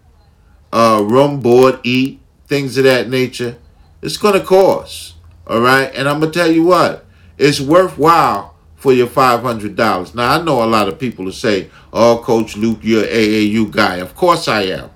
uh, 0.73 1.03
room, 1.07 1.39
board, 1.39 1.79
eat, 1.83 2.19
things 2.47 2.77
of 2.77 2.83
that 2.83 3.09
nature, 3.09 3.57
it's 4.01 4.17
going 4.17 4.39
to 4.39 4.45
cost. 4.45 5.15
All 5.47 5.61
right, 5.61 5.91
and 5.95 6.07
I'm 6.07 6.19
gonna 6.19 6.31
tell 6.31 6.51
you 6.51 6.63
what, 6.63 7.05
it's 7.39 7.59
worthwhile 7.59 8.55
for 8.75 8.93
your 8.93 9.07
$500. 9.07 10.13
Now, 10.13 10.39
I 10.39 10.43
know 10.43 10.63
a 10.63 10.65
lot 10.65 10.87
of 10.87 10.99
people 10.99 11.25
who 11.25 11.31
say, 11.31 11.69
oh, 11.91 12.21
Coach 12.23 12.55
Luke, 12.55 12.79
you're 12.83 13.03
an 13.03 13.09
AAU 13.09 13.71
guy. 13.71 13.95
Of 13.95 14.13
course 14.13 14.47
I 14.47 14.61
am. 14.63 14.91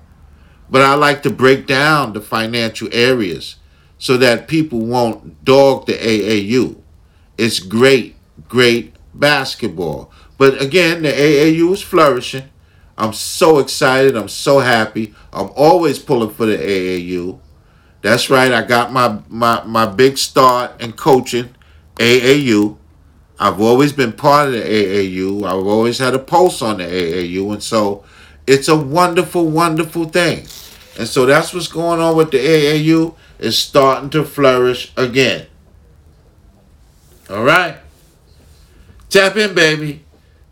But 0.70 0.82
I 0.82 0.94
like 0.94 1.22
to 1.24 1.30
break 1.30 1.66
down 1.66 2.12
the 2.12 2.20
financial 2.20 2.88
areas 2.92 3.56
so 3.98 4.16
that 4.16 4.48
people 4.48 4.80
won't 4.80 5.44
dog 5.44 5.86
the 5.86 5.94
AAU. 5.94 6.76
It's 7.38 7.60
great, 7.60 8.16
great 8.48 8.94
basketball. 9.14 10.10
But 10.38 10.60
again, 10.60 11.02
the 11.02 11.12
AAU 11.12 11.72
is 11.72 11.82
flourishing. 11.82 12.44
I'm 12.96 13.12
so 13.12 13.58
excited. 13.58 14.16
I'm 14.16 14.28
so 14.28 14.60
happy. 14.60 15.14
I'm 15.32 15.50
always 15.56 15.98
pulling 15.98 16.30
for 16.30 16.46
the 16.46 16.56
AAU. 16.56 17.40
That's 18.02 18.30
right. 18.30 18.52
I 18.52 18.62
got 18.62 18.92
my 18.92 19.20
my 19.28 19.64
my 19.64 19.86
big 19.86 20.18
start 20.18 20.80
in 20.80 20.92
coaching 20.92 21.54
AAU. 21.96 22.76
I've 23.38 23.60
always 23.60 23.92
been 23.92 24.12
part 24.12 24.48
of 24.48 24.54
the 24.54 24.60
AAU. 24.60 25.44
I've 25.44 25.66
always 25.66 25.98
had 25.98 26.14
a 26.14 26.18
pulse 26.18 26.62
on 26.62 26.78
the 26.78 26.84
AAU, 26.84 27.52
and 27.52 27.62
so 27.62 28.04
it's 28.46 28.68
a 28.68 28.76
wonderful, 28.76 29.48
wonderful 29.48 30.04
thing. 30.04 30.46
And 30.98 31.08
so 31.08 31.26
that's 31.26 31.52
what's 31.52 31.68
going 31.68 32.00
on 32.00 32.16
with 32.16 32.30
the 32.30 32.38
AAU. 32.38 33.14
It's 33.38 33.56
starting 33.56 34.10
to 34.10 34.24
flourish 34.24 34.92
again. 34.96 35.46
All 37.28 37.42
right. 37.42 37.78
Tap 39.08 39.36
in, 39.36 39.54
baby. 39.54 40.04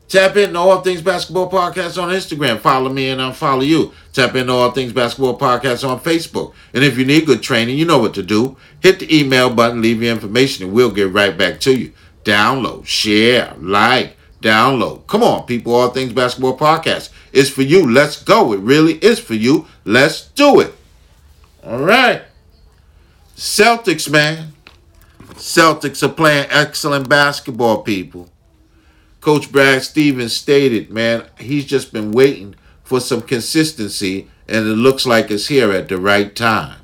Tap 0.08 0.36
in 0.36 0.56
All 0.56 0.82
Things 0.82 1.00
Basketball 1.00 1.50
Podcast 1.50 2.00
on 2.02 2.10
Instagram. 2.10 2.60
Follow 2.60 2.90
me 2.92 3.08
and 3.08 3.22
I'll 3.22 3.32
follow 3.32 3.62
you. 3.62 3.92
Tap 4.12 4.34
in 4.34 4.50
All 4.50 4.70
Things 4.70 4.92
Basketball 4.92 5.38
Podcast 5.38 5.88
on 5.88 6.00
Facebook. 6.00 6.52
And 6.74 6.84
if 6.84 6.98
you 6.98 7.06
need 7.06 7.24
good 7.24 7.42
training, 7.42 7.78
you 7.78 7.86
know 7.86 7.98
what 7.98 8.14
to 8.14 8.22
do. 8.22 8.56
Hit 8.80 8.98
the 8.98 9.16
email 9.18 9.48
button, 9.48 9.80
leave 9.80 10.02
your 10.02 10.12
information, 10.12 10.66
and 10.66 10.74
we'll 10.74 10.90
get 10.90 11.10
right 11.12 11.36
back 11.36 11.60
to 11.60 11.74
you. 11.74 11.92
Download, 12.24 12.84
share, 12.84 13.54
like, 13.58 14.16
download. 14.42 15.06
Come 15.06 15.22
on, 15.22 15.46
people. 15.46 15.74
All 15.74 15.88
Things 15.88 16.12
Basketball 16.12 16.58
Podcast 16.58 17.08
is 17.32 17.50
for 17.50 17.62
you. 17.62 17.90
Let's 17.90 18.22
go. 18.22 18.52
It 18.52 18.60
really 18.60 18.94
is 18.94 19.18
for 19.18 19.34
you. 19.34 19.66
Let's 19.84 20.28
do 20.28 20.60
it. 20.60 20.74
All 21.64 21.82
right. 21.82 22.22
Celtics, 23.36 24.10
man. 24.10 24.52
Celtics 25.34 26.02
are 26.02 26.12
playing 26.12 26.46
excellent 26.50 27.08
basketball, 27.08 27.82
people. 27.82 28.28
Coach 29.20 29.50
Brad 29.50 29.82
Stevens 29.82 30.32
stated, 30.32 30.90
man, 30.90 31.24
he's 31.38 31.64
just 31.64 31.92
been 31.92 32.12
waiting 32.12 32.54
for 32.82 33.00
some 33.00 33.22
consistency, 33.22 34.28
and 34.48 34.66
it 34.66 34.74
looks 34.74 35.06
like 35.06 35.30
it's 35.30 35.46
here 35.46 35.72
at 35.72 35.88
the 35.88 35.96
right 35.96 36.34
time. 36.34 36.80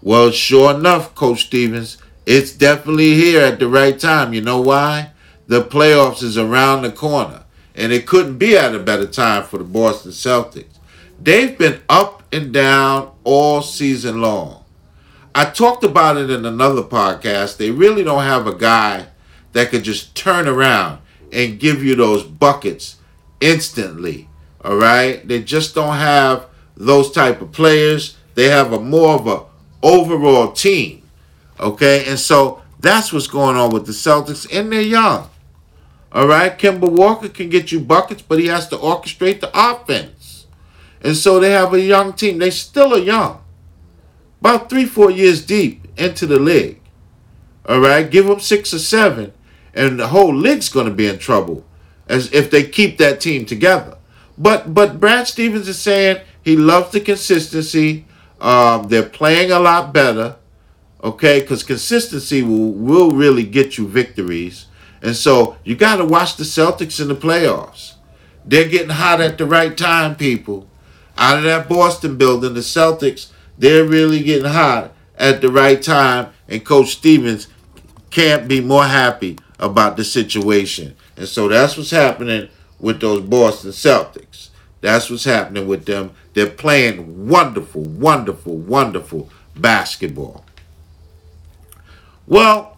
Well, 0.00 0.30
sure 0.30 0.74
enough, 0.74 1.14
Coach 1.14 1.46
Stevens, 1.46 1.98
it's 2.24 2.52
definitely 2.52 3.14
here 3.14 3.40
at 3.42 3.58
the 3.58 3.68
right 3.68 3.98
time. 3.98 4.32
You 4.32 4.40
know 4.40 4.60
why? 4.60 5.10
The 5.48 5.62
playoffs 5.62 6.22
is 6.22 6.38
around 6.38 6.82
the 6.82 6.92
corner, 6.92 7.41
and 7.74 7.92
it 7.92 8.06
couldn't 8.06 8.38
be 8.38 8.56
at 8.56 8.74
a 8.74 8.78
better 8.78 9.06
time 9.06 9.44
for 9.44 9.58
the 9.58 9.64
Boston 9.64 10.12
Celtics. 10.12 10.78
They've 11.20 11.56
been 11.56 11.80
up 11.88 12.22
and 12.32 12.52
down 12.52 13.12
all 13.24 13.62
season 13.62 14.20
long. 14.20 14.64
I 15.34 15.46
talked 15.46 15.84
about 15.84 16.18
it 16.18 16.30
in 16.30 16.44
another 16.44 16.82
podcast. 16.82 17.56
They 17.56 17.70
really 17.70 18.04
don't 18.04 18.24
have 18.24 18.46
a 18.46 18.54
guy 18.54 19.06
that 19.52 19.70
could 19.70 19.82
just 19.82 20.14
turn 20.14 20.46
around 20.46 21.00
and 21.32 21.58
give 21.58 21.82
you 21.82 21.94
those 21.94 22.22
buckets 22.22 22.96
instantly. 23.40 24.28
All 24.62 24.76
right? 24.76 25.26
They 25.26 25.42
just 25.42 25.74
don't 25.74 25.96
have 25.96 26.46
those 26.76 27.10
type 27.10 27.40
of 27.40 27.52
players. 27.52 28.18
They 28.34 28.48
have 28.48 28.72
a 28.72 28.80
more 28.80 29.14
of 29.14 29.26
a 29.26 29.44
overall 29.82 30.52
team. 30.52 31.02
Okay? 31.58 32.04
And 32.06 32.18
so 32.18 32.62
that's 32.80 33.12
what's 33.12 33.26
going 33.26 33.56
on 33.56 33.70
with 33.70 33.86
the 33.86 33.92
Celtics 33.92 34.46
and 34.52 34.72
they're 34.72 34.82
young. 34.82 35.30
All 36.12 36.28
right? 36.28 36.56
Kemba 36.58 36.90
Walker 36.90 37.28
can 37.28 37.48
get 37.48 37.72
you 37.72 37.80
buckets, 37.80 38.22
but 38.22 38.38
he 38.38 38.46
has 38.46 38.68
to 38.68 38.76
orchestrate 38.76 39.40
the 39.40 39.50
offense. 39.54 40.46
And 41.00 41.16
so 41.16 41.40
they 41.40 41.50
have 41.50 41.74
a 41.74 41.80
young 41.80 42.12
team. 42.12 42.38
They 42.38 42.50
still 42.50 42.94
are 42.94 42.98
young. 42.98 43.42
About 44.40 44.70
3 44.70 44.84
4 44.84 45.10
years 45.10 45.44
deep 45.44 45.86
into 45.96 46.26
the 46.26 46.38
league. 46.38 46.80
All 47.66 47.80
right? 47.80 48.08
Give 48.10 48.26
them 48.26 48.40
6 48.40 48.74
or 48.74 48.78
7 48.78 49.32
and 49.74 49.98
the 49.98 50.08
whole 50.08 50.34
league's 50.34 50.68
going 50.68 50.86
to 50.86 50.92
be 50.92 51.06
in 51.06 51.18
trouble 51.18 51.64
as 52.08 52.32
if 52.32 52.50
they 52.50 52.62
keep 52.62 52.98
that 52.98 53.20
team 53.20 53.44
together. 53.44 53.96
But 54.36 54.74
but 54.74 55.00
Brad 55.00 55.28
Stevens 55.28 55.68
is 55.68 55.78
saying 55.78 56.20
he 56.42 56.56
loves 56.56 56.92
the 56.92 57.00
consistency. 57.00 58.06
Um, 58.40 58.88
they're 58.88 59.08
playing 59.08 59.52
a 59.52 59.60
lot 59.60 59.92
better, 59.92 60.36
okay? 61.02 61.40
Because 61.40 61.62
consistency 61.62 62.42
will 62.42 62.72
will 62.72 63.10
really 63.10 63.44
get 63.44 63.78
you 63.78 63.86
victories, 63.86 64.66
and 65.02 65.16
so 65.16 65.56
you 65.64 65.76
got 65.76 65.96
to 65.96 66.04
watch 66.04 66.36
the 66.36 66.44
Celtics 66.44 67.00
in 67.00 67.08
the 67.08 67.14
playoffs. 67.14 67.94
They're 68.44 68.68
getting 68.68 68.90
hot 68.90 69.20
at 69.20 69.38
the 69.38 69.46
right 69.46 69.76
time, 69.76 70.16
people. 70.16 70.68
Out 71.18 71.38
of 71.38 71.44
that 71.44 71.68
Boston 71.68 72.16
building, 72.16 72.54
the 72.54 72.60
Celtics 72.60 73.30
they're 73.58 73.84
really 73.84 74.22
getting 74.22 74.50
hot 74.50 74.92
at 75.16 75.40
the 75.40 75.48
right 75.48 75.80
time, 75.80 76.32
and 76.48 76.64
Coach 76.64 76.88
Stevens 76.88 77.48
can't 78.10 78.48
be 78.48 78.60
more 78.60 78.84
happy 78.84 79.38
about 79.58 79.96
the 79.96 80.04
situation. 80.04 80.96
And 81.16 81.28
so 81.28 81.48
that's 81.48 81.76
what's 81.76 81.90
happening 81.90 82.48
with 82.80 83.00
those 83.00 83.20
Boston 83.22 83.70
Celtics. 83.70 84.48
That's 84.80 85.08
what's 85.08 85.24
happening 85.24 85.68
with 85.68 85.84
them. 85.84 86.12
They're 86.34 86.50
playing 86.50 87.28
wonderful, 87.28 87.82
wonderful, 87.82 88.56
wonderful 88.56 89.30
basketball. 89.54 90.44
Well, 92.26 92.71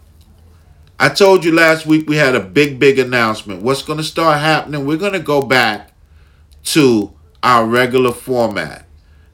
I 0.98 1.08
told 1.08 1.44
you 1.44 1.52
last 1.52 1.86
week 1.86 2.08
we 2.08 2.16
had 2.16 2.34
a 2.34 2.40
big, 2.40 2.78
big 2.78 2.98
announcement. 2.98 3.62
What's 3.62 3.82
going 3.82 3.98
to 3.98 4.04
start 4.04 4.40
happening? 4.40 4.86
We're 4.86 4.96
going 4.96 5.12
to 5.12 5.20
go 5.20 5.42
back 5.42 5.92
to 6.64 7.12
our 7.42 7.66
regular 7.66 8.12
format. 8.12 8.86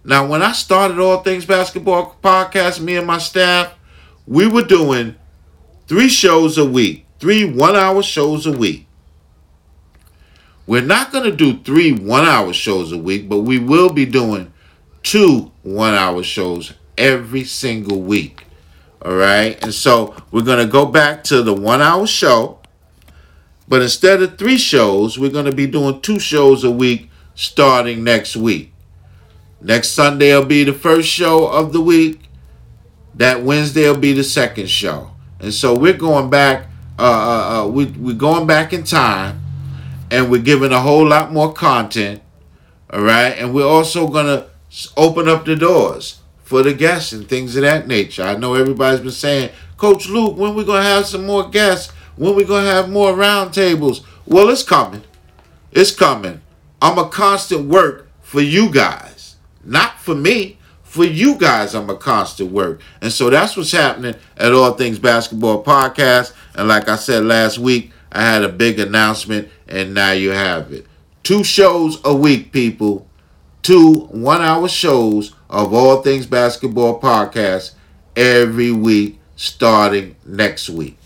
Now, 0.03 0.27
when 0.27 0.43
I 0.43 0.53
started 0.53 0.99
All 0.99 1.23
Things 1.23 1.45
Basketball 1.45 2.17
podcast, 2.23 2.81
me 2.81 2.97
and 2.97 3.07
my 3.07 3.19
staff, 3.19 3.75
we 4.27 4.47
were 4.47 4.65
doing 4.65 5.17
three 5.87 6.09
shows 6.09 6.57
a 6.57 6.65
week 6.65 7.07
three 7.21 7.45
one 7.45 7.77
hour 7.77 8.03
shows 8.03 8.47
a 8.47 8.53
week. 8.53 8.87
We're 10.67 10.81
not 10.81 11.13
going 11.13 11.25
to 11.25 11.37
do 11.37 11.59
three 11.59 11.93
one 11.93 12.25
hour 12.25 12.53
shows 12.53 12.93
a 12.93 12.99
week, 12.99 13.29
but 13.29 13.41
we 13.41 13.59
will 13.59 13.93
be 13.93 14.07
doing 14.07 14.53
two 15.03 15.53
one 15.63 15.95
hour 15.95 16.23
shows 16.23 16.73
every 16.97 17.45
single 17.45 18.01
week. 18.01 18.47
All 19.03 19.15
right. 19.15 19.63
And 19.63 19.73
so 19.73 20.15
we're 20.31 20.43
going 20.43 20.65
to 20.65 20.71
go 20.71 20.87
back 20.87 21.25
to 21.25 21.43
the 21.43 21.55
one 21.55 21.81
hour 21.81 22.07
show. 22.07 22.59
But 23.69 23.83
instead 23.83 24.21
of 24.23 24.37
three 24.37 24.59
shows, 24.59 25.19
we're 25.19 25.31
going 25.31 25.45
to 25.45 25.55
be 25.55 25.67
doing 25.67 26.01
two 26.01 26.19
shows 26.19 26.65
a 26.65 26.71
week 26.71 27.09
starting 27.35 28.03
next 28.05 28.37
week. 28.37 28.73
Next 29.61 29.91
Sunday 29.91 30.35
will 30.35 30.45
be 30.45 30.65
the 30.65 30.73
first 30.73 31.09
show 31.09 31.47
of 31.47 31.73
the 31.73 31.81
week. 31.81 32.21
That 33.15 33.43
Wednesday 33.43 33.89
will 33.89 33.99
be 33.99 34.13
the 34.13 34.25
second 34.25 34.69
show. 34.69 35.13
And 35.39 35.53
so 35.53 35.77
we're 35.77 35.97
going 35.97 36.31
back 36.31 36.67
uh, 37.01 37.03
uh, 37.03 37.65
uh, 37.65 37.67
we, 37.67 37.87
we're 37.87 38.15
going 38.15 38.47
back 38.47 38.75
in 38.75 38.85
time 38.85 39.41
and 40.11 40.31
we're 40.31 40.43
giving 40.43 40.71
a 40.71 40.81
whole 40.81 41.09
lot 41.09 41.33
more 41.33 41.51
content. 41.51 42.21
All 42.93 43.01
right. 43.01 43.31
And 43.31 43.55
we're 43.55 43.67
also 43.67 44.07
going 44.07 44.27
to 44.27 44.47
open 44.99 45.27
up 45.27 45.47
the 45.47 45.57
doors 45.57 46.20
for 46.51 46.65
the 46.65 46.75
guests 46.75 47.13
and 47.13 47.29
things 47.29 47.55
of 47.55 47.63
that 47.63 47.87
nature. 47.87 48.25
I 48.25 48.35
know 48.35 48.55
everybody's 48.55 48.99
been 48.99 49.13
saying, 49.13 49.51
Coach 49.77 50.09
Luke, 50.09 50.37
when 50.37 50.57
we 50.57 50.65
to 50.65 50.73
have 50.73 51.07
some 51.07 51.25
more 51.25 51.49
guests? 51.49 51.93
When 52.17 52.35
we 52.35 52.45
to 52.45 52.53
have 52.55 52.91
more 52.91 53.13
roundtables? 53.13 54.05
Well, 54.27 54.51
it's 54.51 54.65
coming. 54.65 55.05
It's 55.71 55.95
coming. 55.95 56.41
I'm 56.83 56.99
a 56.99 57.09
constant 57.09 57.69
work 57.69 58.09
for 58.21 58.41
you 58.41 58.69
guys, 58.69 59.37
not 59.65 60.01
for 60.01 60.17
me 60.17 60.59
for 60.83 61.05
you 61.05 61.37
guys, 61.37 61.77
I'm 61.77 61.89
a 61.89 61.95
constant 61.95 62.51
work. 62.51 62.81
And 63.01 63.13
so 63.13 63.31
that's 63.31 63.57
what's 63.57 63.71
happening 63.71 64.17
at 64.37 64.53
All 64.53 64.73
Things 64.73 64.99
Basketball 64.99 65.63
Podcast. 65.63 66.33
And 66.57 66.67
like 66.67 66.89
I 66.89 66.97
said 66.97 67.23
last 67.23 67.59
week, 67.59 67.93
I 68.11 68.23
had 68.23 68.43
a 68.43 68.49
big 68.49 68.81
announcement, 68.81 69.51
and 69.69 69.95
now 69.95 70.11
you 70.11 70.31
have 70.31 70.73
it. 70.73 70.89
Two 71.23 71.45
shows 71.45 72.01
a 72.05 72.13
week, 72.13 72.51
people. 72.51 73.07
Two 73.63 74.09
one 74.11 74.43
hour 74.43 74.67
shows 74.67 75.33
of 75.51 75.75
All 75.75 76.01
Things 76.01 76.27
Basketball 76.27 77.01
Podcast 77.01 77.73
every 78.17 78.71
week 78.71 79.19
starting 79.37 80.15
next 80.25 80.71
week. 80.71 80.97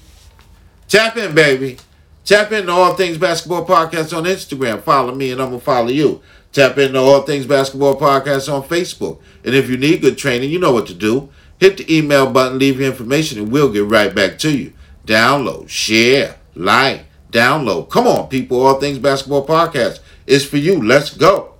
Tap 0.86 1.16
in, 1.16 1.34
baby. 1.34 1.78
Tap 2.24 2.52
into 2.52 2.70
All 2.70 2.94
Things 2.94 3.18
Basketball 3.18 3.66
Podcast 3.66 4.16
on 4.16 4.24
Instagram. 4.24 4.82
Follow 4.82 5.14
me, 5.14 5.32
and 5.32 5.40
I'm 5.40 5.48
going 5.48 5.60
to 5.60 5.64
follow 5.64 5.88
you. 5.88 6.20
Tap 6.52 6.78
into 6.78 6.98
All 6.98 7.22
Things 7.22 7.46
Basketball 7.46 7.98
Podcast 7.98 8.52
on 8.52 8.62
Facebook. 8.62 9.20
And 9.44 9.54
if 9.54 9.68
you 9.68 9.76
need 9.76 10.02
good 10.02 10.18
training, 10.18 10.50
you 10.50 10.58
know 10.58 10.72
what 10.72 10.86
to 10.86 10.94
do. 10.94 11.30
Hit 11.58 11.78
the 11.78 11.96
email 11.98 12.30
button, 12.30 12.58
leave 12.58 12.78
your 12.78 12.90
information, 12.90 13.38
and 13.38 13.50
we'll 13.50 13.72
get 13.72 13.84
right 13.84 14.14
back 14.14 14.38
to 14.40 14.56
you. 14.56 14.72
Download, 15.06 15.68
share, 15.68 16.36
like, 16.54 17.06
download. 17.32 17.88
Come 17.88 18.06
on, 18.06 18.28
people. 18.28 18.64
All 18.64 18.78
Things 18.78 18.98
Basketball 18.98 19.46
Podcast 19.46 20.00
is 20.26 20.46
for 20.46 20.58
you. 20.58 20.82
Let's 20.82 21.16
go. 21.16 21.54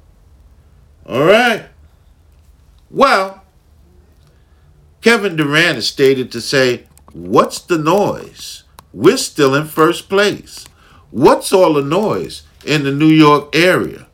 All 1.07 1.25
right. 1.25 1.67
Well, 2.95 3.43
Kevin 5.01 5.35
Durant 5.35 5.79
is 5.79 5.89
stated 5.89 6.31
to 6.31 6.41
say, 6.41 6.85
What's 7.13 7.59
the 7.59 7.77
noise? 7.77 8.63
We're 8.93 9.17
still 9.17 9.53
in 9.53 9.67
first 9.67 10.09
place. 10.09 10.67
what's 11.11 11.53
all 11.53 11.75
the 11.75 11.83
noise 11.83 12.45
in 12.65 12.85
the 12.85 12.93
New 12.93 13.09
York 13.09 13.53
area? 13.53 14.07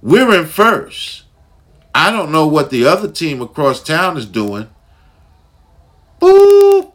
We're 0.00 0.34
in 0.40 0.46
first. 0.46 1.24
I 1.94 2.10
don't 2.10 2.32
know 2.32 2.46
what 2.46 2.70
the 2.70 2.86
other 2.86 3.10
team 3.10 3.42
across 3.42 3.82
town 3.82 4.16
is 4.16 4.24
doing. 4.24 4.70
Boop. 6.18 6.92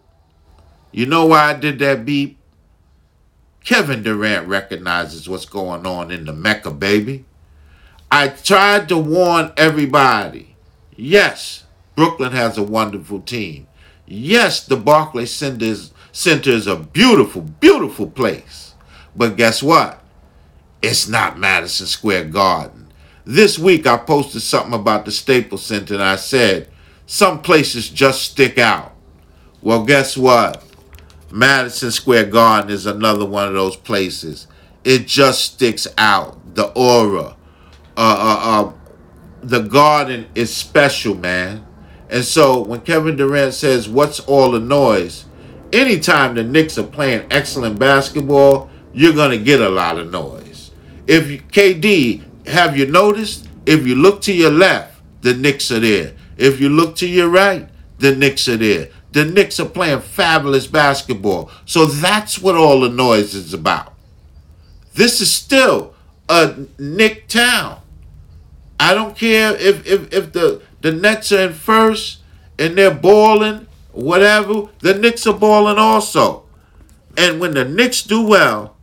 You 0.92 1.06
know 1.06 1.28
why 1.28 1.52
I 1.52 1.54
did 1.54 1.78
that 1.78 2.06
beep? 2.06 2.40
Kevin 3.64 4.02
Durant 4.02 4.48
recognizes 4.48 5.30
what's 5.30 5.46
going 5.46 5.86
on 5.86 6.10
in 6.10 6.26
the 6.26 6.34
Mecca, 6.34 6.72
baby. 6.72 7.26
I 8.10 8.30
tried 8.30 8.90
to 8.90 8.98
warn 8.98 9.54
everybody. 9.58 10.47
Yes, 10.98 11.64
Brooklyn 11.96 12.32
has 12.32 12.58
a 12.58 12.64
wonderful 12.64 13.22
team. 13.22 13.68
Yes, 14.08 14.66
the 14.66 14.76
Barclays 14.76 15.32
Center 15.32 15.66
is 16.52 16.68
a 16.68 16.76
beautiful, 16.76 17.44
beautiful 17.44 18.10
place. 18.10 18.74
But 19.16 19.38
guess 19.38 19.62
what? 19.62 20.04
It's 20.82 21.08
not 21.08 21.38
Madison 21.38 21.86
Square 21.86 22.26
Garden. 22.26 22.92
This 23.26 23.60
week 23.60 23.86
I 23.86 23.98
posted 23.98 24.42
something 24.42 24.74
about 24.74 25.06
the 25.06 25.12
Staples 25.12 25.66
Center 25.66 25.94
and 25.94 26.04
I 26.04 26.16
said, 26.16 26.70
some 27.06 27.42
places 27.42 27.90
just 27.90 28.24
stick 28.24 28.58
out. 28.58 28.96
Well, 29.62 29.86
guess 29.86 30.18
what? 30.18 30.64
Madison 31.32 31.92
Square 31.92 32.26
Garden 32.28 32.72
is 32.72 32.86
another 32.86 33.26
one 33.26 33.48
of 33.48 33.54
those 33.54 33.76
places. 33.76 34.48
It 34.84 35.08
just 35.08 35.54
sticks 35.54 35.88
out. 35.98 36.56
The 36.56 36.68
aura. 36.74 37.36
Uh, 37.96 38.00
uh, 38.00 38.40
uh, 38.42 38.74
the 39.42 39.62
garden 39.62 40.28
is 40.36 40.54
special, 40.54 41.16
man. 41.16 41.66
And 42.10 42.24
so 42.24 42.62
when 42.62 42.82
Kevin 42.82 43.18
Durant 43.18 43.54
says, 43.54 43.90
What's 43.90 44.20
all 44.22 44.52
the 44.52 44.60
noise? 44.60 45.26
Anytime 45.74 46.36
the 46.36 46.44
Knicks 46.44 46.78
are 46.78 46.84
playing 46.84 47.28
excellent 47.30 47.78
basketball, 47.78 48.70
you're 48.94 49.14
going 49.14 49.38
to 49.38 49.44
get 49.44 49.60
a 49.60 49.70
lot 49.70 50.00
of 50.00 50.12
noise. 50.12 50.72
If 51.06 51.30
you, 51.30 51.40
KD, 51.40 52.48
have 52.48 52.78
you 52.78 52.86
noticed? 52.88 53.48
If 53.66 53.86
you 53.86 53.96
look 53.96 54.22
to 54.22 54.34
your 54.34 54.52
left, 54.52 55.02
the 55.22 55.34
Knicks 55.34 55.72
are 55.72 55.80
there. 55.80 56.14
If 56.38 56.62
you 56.62 56.70
look 56.70 56.96
to 56.98 57.08
your 57.08 57.30
right, 57.30 57.68
the 58.00 58.16
Knicks 58.16 58.48
are 58.48 58.58
there. 58.58 58.90
The 59.12 59.26
Knicks 59.26 59.60
are 59.60 59.68
playing 59.68 60.02
fabulous 60.02 60.68
basketball. 60.68 61.52
So 61.66 61.86
that's 61.86 62.40
what 62.40 62.56
all 62.56 62.82
the 62.82 62.90
noise 62.90 63.34
is 63.34 63.54
about. 63.54 63.94
This 64.94 65.22
is 65.22 65.32
still 65.32 65.96
a 66.30 66.66
Knick 66.78 67.28
town. 67.28 67.82
I 68.80 68.94
don't 68.94 69.18
care 69.18 69.56
if, 69.56 69.86
if, 69.86 70.14
if 70.14 70.34
the, 70.34 70.62
the 70.82 70.92
Nets 70.92 71.32
are 71.32 71.48
in 71.48 71.54
first 71.54 72.22
and 72.60 72.78
they're 72.78 72.94
balling, 72.94 73.68
whatever, 73.92 74.70
the 74.80 74.94
Knicks 74.94 75.26
are 75.26 75.38
balling 75.38 75.78
also. 75.78 76.46
And 77.18 77.40
when 77.40 77.54
the 77.54 77.66
Knicks 77.66 78.04
do 78.04 78.22
well, 78.22 78.78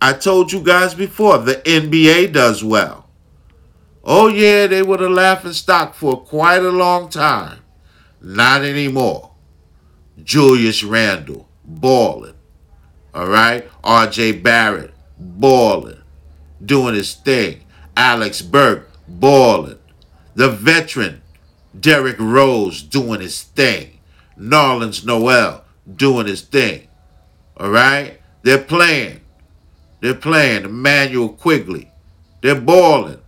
I 0.00 0.14
told 0.14 0.52
you 0.52 0.60
guys 0.60 0.94
before, 0.94 1.38
the 1.38 1.56
NBA 1.56 2.32
does 2.32 2.64
well. 2.64 3.08
Oh, 4.02 4.28
yeah, 4.28 4.66
they 4.66 4.82
were 4.82 4.98
the 4.98 5.08
laughing 5.08 5.52
stock 5.52 5.94
for 5.94 6.20
quite 6.20 6.62
a 6.62 6.70
long 6.70 7.08
time. 7.08 7.60
Not 8.20 8.62
anymore. 8.62 9.30
Julius 10.22 10.84
Randle, 10.84 11.48
balling. 11.64 12.34
All 13.14 13.28
right? 13.28 13.68
RJ 13.82 14.42
Barrett, 14.42 14.92
balling. 15.18 16.02
Doing 16.64 16.94
his 16.94 17.14
thing. 17.14 17.60
Alec 17.96 18.34
Burks, 18.50 18.93
balling. 19.08 19.78
The 20.34 20.48
veteran, 20.48 21.22
Derrick 21.78 22.18
Rose, 22.18 22.82
doing 22.82 23.20
his 23.20 23.42
thing. 23.42 24.00
Nerlens 24.38 25.04
Noel, 25.04 25.64
doing 25.94 26.26
his 26.26 26.42
thing. 26.42 26.88
All 27.56 27.70
right? 27.70 28.20
They're 28.42 28.58
playing. 28.58 29.20
They're 30.00 30.14
playing. 30.14 30.64
Immanuel 30.64 31.30
Quickley. 31.30 31.90
They're 32.40 32.60
balling. 32.60 33.20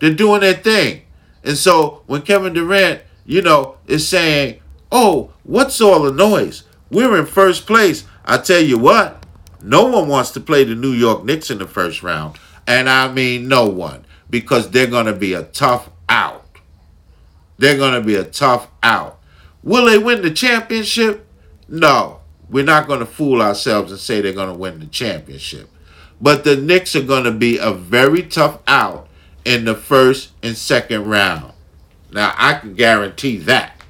They're 0.00 0.14
doing 0.14 0.40
their 0.40 0.54
thing. 0.54 1.02
And 1.44 1.56
so 1.56 2.02
when 2.06 2.22
Kevin 2.22 2.52
Durant 2.52 3.02
you 3.28 3.42
know, 3.42 3.76
is 3.86 4.08
saying, 4.08 4.58
oh, 4.90 5.30
what's 5.44 5.82
all 5.82 6.02
the 6.02 6.12
noise? 6.12 6.64
We're 6.90 7.18
in 7.18 7.26
first 7.26 7.66
place. 7.66 8.04
I 8.24 8.38
tell 8.38 8.60
you 8.60 8.78
what, 8.78 9.26
no 9.62 9.84
one 9.84 10.08
wants 10.08 10.30
to 10.32 10.40
play 10.40 10.64
the 10.64 10.74
New 10.74 10.92
York 10.92 11.24
Knicks 11.24 11.50
in 11.50 11.58
the 11.58 11.66
first 11.66 12.02
round. 12.02 12.38
And 12.66 12.88
I 12.88 13.12
mean 13.12 13.46
no 13.46 13.66
one, 13.66 14.06
because 14.30 14.70
they're 14.70 14.86
going 14.86 15.06
to 15.06 15.14
be 15.14 15.34
a 15.34 15.44
tough 15.44 15.90
out. 16.08 16.46
They're 17.58 17.76
going 17.76 17.94
to 17.94 18.06
be 18.06 18.14
a 18.14 18.24
tough 18.24 18.68
out. 18.82 19.18
Will 19.62 19.86
they 19.86 19.98
win 19.98 20.22
the 20.22 20.30
championship? 20.30 21.26
No. 21.68 22.20
We're 22.48 22.64
not 22.64 22.86
going 22.86 23.00
to 23.00 23.06
fool 23.06 23.42
ourselves 23.42 23.90
and 23.92 24.00
say 24.00 24.20
they're 24.20 24.32
going 24.32 24.52
to 24.52 24.58
win 24.58 24.80
the 24.80 24.86
championship. 24.86 25.68
But 26.20 26.44
the 26.44 26.56
Knicks 26.56 26.96
are 26.96 27.02
going 27.02 27.24
to 27.24 27.30
be 27.30 27.58
a 27.58 27.72
very 27.72 28.22
tough 28.22 28.60
out 28.66 29.08
in 29.44 29.64
the 29.64 29.74
first 29.74 30.32
and 30.42 30.56
second 30.56 31.06
round. 31.06 31.52
Now, 32.10 32.34
I 32.36 32.54
can 32.54 32.74
guarantee 32.74 33.36
that. 33.38 33.80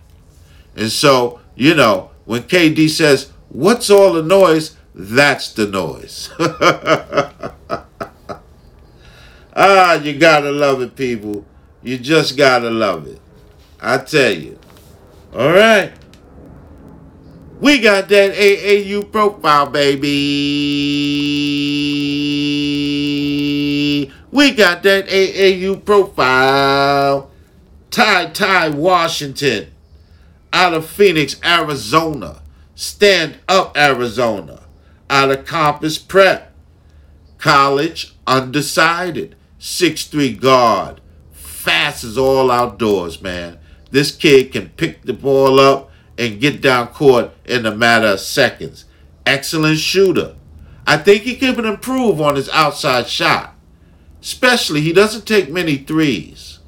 And 0.76 0.90
so, 0.90 1.40
you 1.54 1.74
know, 1.74 2.10
when 2.24 2.42
KD 2.42 2.88
says, 2.90 3.32
What's 3.48 3.88
all 3.88 4.12
the 4.12 4.22
noise? 4.22 4.76
That's 4.94 5.52
the 5.52 5.66
noise. 5.66 6.30
ah, 9.58 9.94
you 9.94 10.16
gotta 10.18 10.50
love 10.52 10.80
it, 10.80 10.94
people. 10.96 11.44
You 11.82 11.98
just 11.98 12.36
gotta 12.36 12.70
love 12.70 13.06
it. 13.06 13.20
I 13.80 13.98
tell 13.98 14.32
you. 14.32 14.58
All 15.34 15.52
right. 15.52 15.92
We 17.60 17.80
got 17.80 18.08
that 18.08 18.34
AAU 18.34 19.10
profile, 19.10 19.66
baby. 19.66 20.08
We 24.30 24.52
got 24.52 24.84
that 24.84 25.08
AAU 25.08 25.84
profile. 25.84 27.30
Ty 27.90 28.26
Ty 28.26 28.68
Washington 28.68 29.72
out 30.52 30.74
of 30.74 30.88
Phoenix, 30.88 31.40
Arizona. 31.44 32.42
Stand 32.74 33.38
Up, 33.48 33.76
Arizona. 33.76 34.62
Out 35.10 35.30
of 35.30 35.44
Compass 35.46 35.98
Prep. 35.98 36.52
College, 37.38 38.14
undecided. 38.26 39.34
Six-three 39.58 40.34
guard. 40.34 41.00
Fast 41.32 42.04
as 42.04 42.16
all 42.16 42.50
outdoors, 42.50 43.20
man. 43.20 43.58
This 43.90 44.14
kid 44.14 44.52
can 44.52 44.70
pick 44.70 45.02
the 45.02 45.12
ball 45.12 45.58
up 45.58 45.90
and 46.16 46.40
get 46.40 46.60
down 46.60 46.88
court 46.88 47.32
in 47.44 47.66
a 47.66 47.74
matter 47.74 48.08
of 48.08 48.20
seconds. 48.20 48.84
Excellent 49.26 49.78
shooter. 49.78 50.36
I 50.86 50.96
think 50.96 51.22
he 51.22 51.36
can 51.36 51.64
improve 51.64 52.20
on 52.20 52.36
his 52.36 52.48
outside 52.50 53.08
shot. 53.08 53.54
Especially, 54.20 54.80
he 54.80 54.92
doesn't 54.92 55.26
take 55.26 55.50
many 55.50 55.76
threes. 55.76 56.58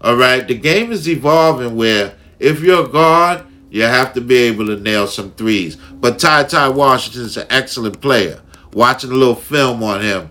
All 0.00 0.16
right, 0.16 0.46
the 0.46 0.54
game 0.54 0.92
is 0.92 1.08
evolving 1.08 1.76
where 1.76 2.16
if 2.38 2.60
you're 2.60 2.84
a 2.84 2.88
guard, 2.88 3.44
you 3.70 3.82
have 3.82 4.14
to 4.14 4.20
be 4.20 4.36
able 4.36 4.66
to 4.66 4.76
nail 4.76 5.06
some 5.06 5.32
threes. 5.32 5.76
But 5.76 6.18
Ty 6.18 6.44
Ty 6.44 6.70
Washington 6.70 7.22
is 7.22 7.36
an 7.36 7.46
excellent 7.50 8.00
player. 8.00 8.42
Watching 8.72 9.10
a 9.10 9.14
little 9.14 9.34
film 9.34 9.82
on 9.82 10.00
him, 10.02 10.30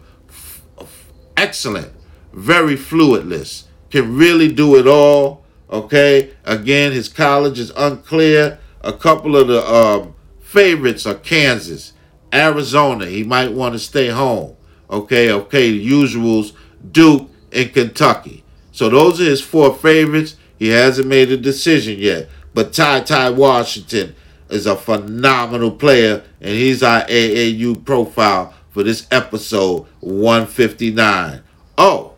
excellent, 1.36 1.91
very 2.36 2.76
fluidless, 2.76 3.63
can 3.89 4.15
really 4.15 4.52
do 4.52 4.76
it 4.76 4.86
all. 4.86 5.43
Okay, 5.71 6.34
again, 6.43 6.91
his 6.91 7.10
college 7.10 7.58
is 7.58 7.71
unclear. 7.76 8.60
A 8.82 8.93
couple 8.93 9.36
of 9.36 9.48
the 9.48 9.65
um, 9.65 10.13
favorites 10.41 11.06
are 11.06 11.15
Kansas, 11.15 11.93
Arizona. 12.32 13.08
He 13.08 13.24
might 13.24 13.54
want 13.54 13.74
to 13.74 13.80
stay 13.80 14.10
home. 14.10 14.56
Okay, 14.89 15.32
okay, 15.32 15.71
the 15.71 15.89
usuals, 15.89 16.54
Duke 16.91 17.30
and 17.52 17.74
Kentucky. 17.74 18.43
So 18.71 18.89
those 18.89 19.19
are 19.21 19.26
his 19.26 19.41
four 19.41 19.74
favorites. 19.74 20.36
He 20.60 20.69
hasn't 20.69 21.08
made 21.08 21.32
a 21.32 21.38
decision 21.38 21.98
yet. 21.98 22.30
But 22.54 22.74
Ty 22.74 23.02
Ty 23.02 23.32
Washington 23.32 24.15
is 24.50 24.65
a 24.65 24.76
phenomenal 24.76 25.71
player, 25.71 26.24
and 26.41 26.52
he's 26.52 26.84
our 26.84 27.02
AAU 27.06 27.84
profile 27.84 28.54
for 28.69 28.84
this 28.84 29.08
episode 29.10 29.88
159. 30.02 31.41
Oh, 31.78 32.14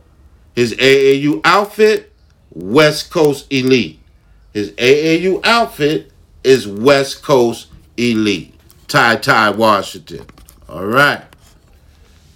his 0.57 0.73
AAU 0.73 1.39
outfit, 1.43 2.11
West 2.49 3.11
Coast 3.11 3.45
Elite. 3.51 3.99
His 4.53 4.71
AAU 4.71 5.45
outfit 5.45 6.11
is 6.43 6.67
West 6.67 7.21
Coast 7.21 7.67
Elite. 7.95 8.55
Ty 8.87 9.17
Ty 9.17 9.51
Washington. 9.51 10.25
All 10.67 10.87
right. 10.87 11.21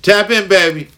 Tap 0.04 0.30
in, 0.30 0.48
baby. 0.48 0.90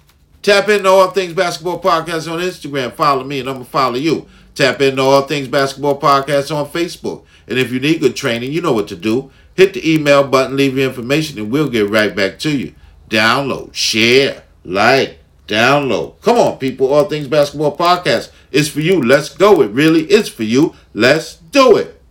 Tap 0.41 0.67
into 0.67 0.89
All 0.89 1.11
Things 1.11 1.31
Basketball 1.31 1.81
Podcast 1.81 2.29
on 2.29 2.41
Instagram. 2.41 2.91
Follow 2.91 3.23
me 3.23 3.39
and 3.39 3.47
I'm 3.47 3.55
going 3.55 3.65
to 3.67 3.71
follow 3.71 3.95
you. 3.95 4.27
Tap 4.53 4.81
into 4.81 5.01
All 5.01 5.21
Things 5.21 5.47
Basketball 5.47 6.01
Podcast 6.01 6.53
on 6.53 6.67
Facebook. 6.67 7.23
And 7.47 7.57
if 7.57 7.71
you 7.71 7.79
need 7.79 8.01
good 8.01 8.17
training, 8.17 8.51
you 8.51 8.61
know 8.61 8.73
what 8.73 8.89
to 8.89 8.97
do. 8.97 9.31
Hit 9.55 9.73
the 9.75 9.93
email 9.93 10.27
button, 10.27 10.57
leave 10.57 10.77
your 10.77 10.89
information, 10.89 11.39
and 11.39 11.49
we'll 11.49 11.69
get 11.69 11.89
right 11.89 12.13
back 12.13 12.37
to 12.39 12.49
you. 12.49 12.75
Download, 13.09 13.73
share, 13.73 14.43
like, 14.65 15.19
download. 15.47 16.21
Come 16.21 16.37
on, 16.37 16.57
people. 16.57 16.93
All 16.93 17.05
Things 17.05 17.27
Basketball 17.27 17.77
Podcast 17.77 18.31
is 18.51 18.69
for 18.69 18.81
you. 18.81 19.01
Let's 19.01 19.29
go. 19.29 19.61
It 19.61 19.71
really 19.71 20.11
is 20.11 20.29
for 20.29 20.43
you. 20.43 20.75
Let's 20.93 21.35
do 21.35 21.77
it. 21.77 22.01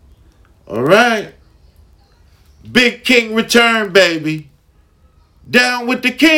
All 0.67 0.83
right. 0.83 1.35
Big 2.71 3.05
King 3.05 3.35
return, 3.35 3.93
baby. 3.93 4.49
Down 5.49 5.87
with 5.87 6.03
the 6.03 6.13
king. 6.13 6.33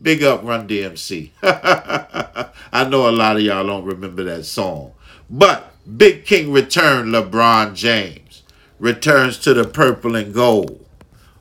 Big 0.00 0.22
up 0.22 0.44
Run 0.44 0.68
DMC. 0.68 1.30
I 1.42 2.84
know 2.88 3.08
a 3.08 3.10
lot 3.10 3.36
of 3.36 3.42
y'all 3.42 3.66
don't 3.66 3.86
remember 3.86 4.22
that 4.24 4.44
song. 4.44 4.92
But 5.30 5.72
Big 5.96 6.26
King 6.26 6.52
return 6.52 7.06
LeBron 7.06 7.74
James 7.74 8.42
returns 8.78 9.38
to 9.38 9.54
the 9.54 9.64
purple 9.64 10.14
and 10.14 10.34
gold. 10.34 10.84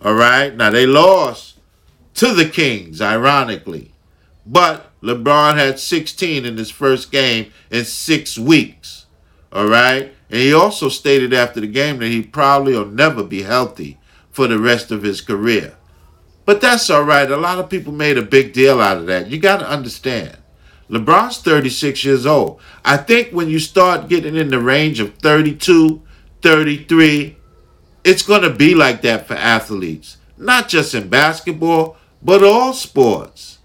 All 0.02 0.14
right. 0.14 0.56
Now 0.56 0.70
they 0.70 0.86
lost 0.86 1.53
to 2.16 2.34
the 2.34 2.48
Kings, 2.48 3.02
ironically. 3.02 3.94
But 4.46 4.92
LeBron 5.02 5.56
had 5.56 5.80
16 5.80 6.46
in 6.46 6.58
his 6.58 6.70
first 6.70 7.12
game 7.12 7.52
in 7.72 7.86
six 7.86 8.38
weeks. 8.38 9.06
All 9.52 9.68
right. 9.68 10.14
And 10.30 10.40
he 10.40 10.54
also 10.54 10.90
stated 10.90 11.34
after 11.34 11.62
the 11.62 11.68
game 11.68 12.00
that 12.00 12.08
he 12.08 12.22
probably 12.22 12.74
will 12.74 12.86
never 12.86 13.24
be 13.24 13.44
healthy 13.44 14.00
for 14.32 14.48
the 14.48 14.60
rest 14.60 14.92
of 14.92 15.04
his 15.04 15.22
career. 15.22 15.76
But 16.46 16.60
that's 16.60 16.90
all 16.90 17.04
right. 17.04 17.30
A 17.30 17.38
lot 17.38 17.60
of 17.60 17.70
people 17.70 17.94
made 17.94 18.18
a 18.18 18.24
big 18.24 18.52
deal 18.52 18.82
out 18.82 18.98
of 18.98 19.06
that. 19.06 19.28
You 19.28 19.40
got 19.40 19.58
to 19.58 19.70
understand. 19.70 20.38
LeBron's 20.90 21.38
36 21.38 22.04
years 22.04 22.26
old. 22.26 22.60
I 22.84 22.98
think 22.98 23.30
when 23.32 23.50
you 23.50 23.60
start 23.60 24.10
getting 24.10 24.36
in 24.36 24.50
the 24.50 24.60
range 24.60 25.00
of 25.00 25.16
32, 25.16 26.02
33, 26.42 27.38
it's 28.04 28.24
going 28.24 28.42
to 28.42 28.50
be 28.50 28.76
like 28.76 29.02
that 29.02 29.28
for 29.28 29.36
athletes. 29.36 30.18
Not 30.38 30.68
just 30.68 30.94
in 30.94 31.08
basketball, 31.08 31.98
but 32.24 32.44
all 32.44 32.74
sports. 32.74 33.60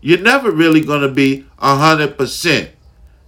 You're 0.00 0.18
never 0.18 0.50
really 0.50 0.80
going 0.80 1.02
to 1.02 1.08
be 1.08 1.46
100%. 1.58 2.70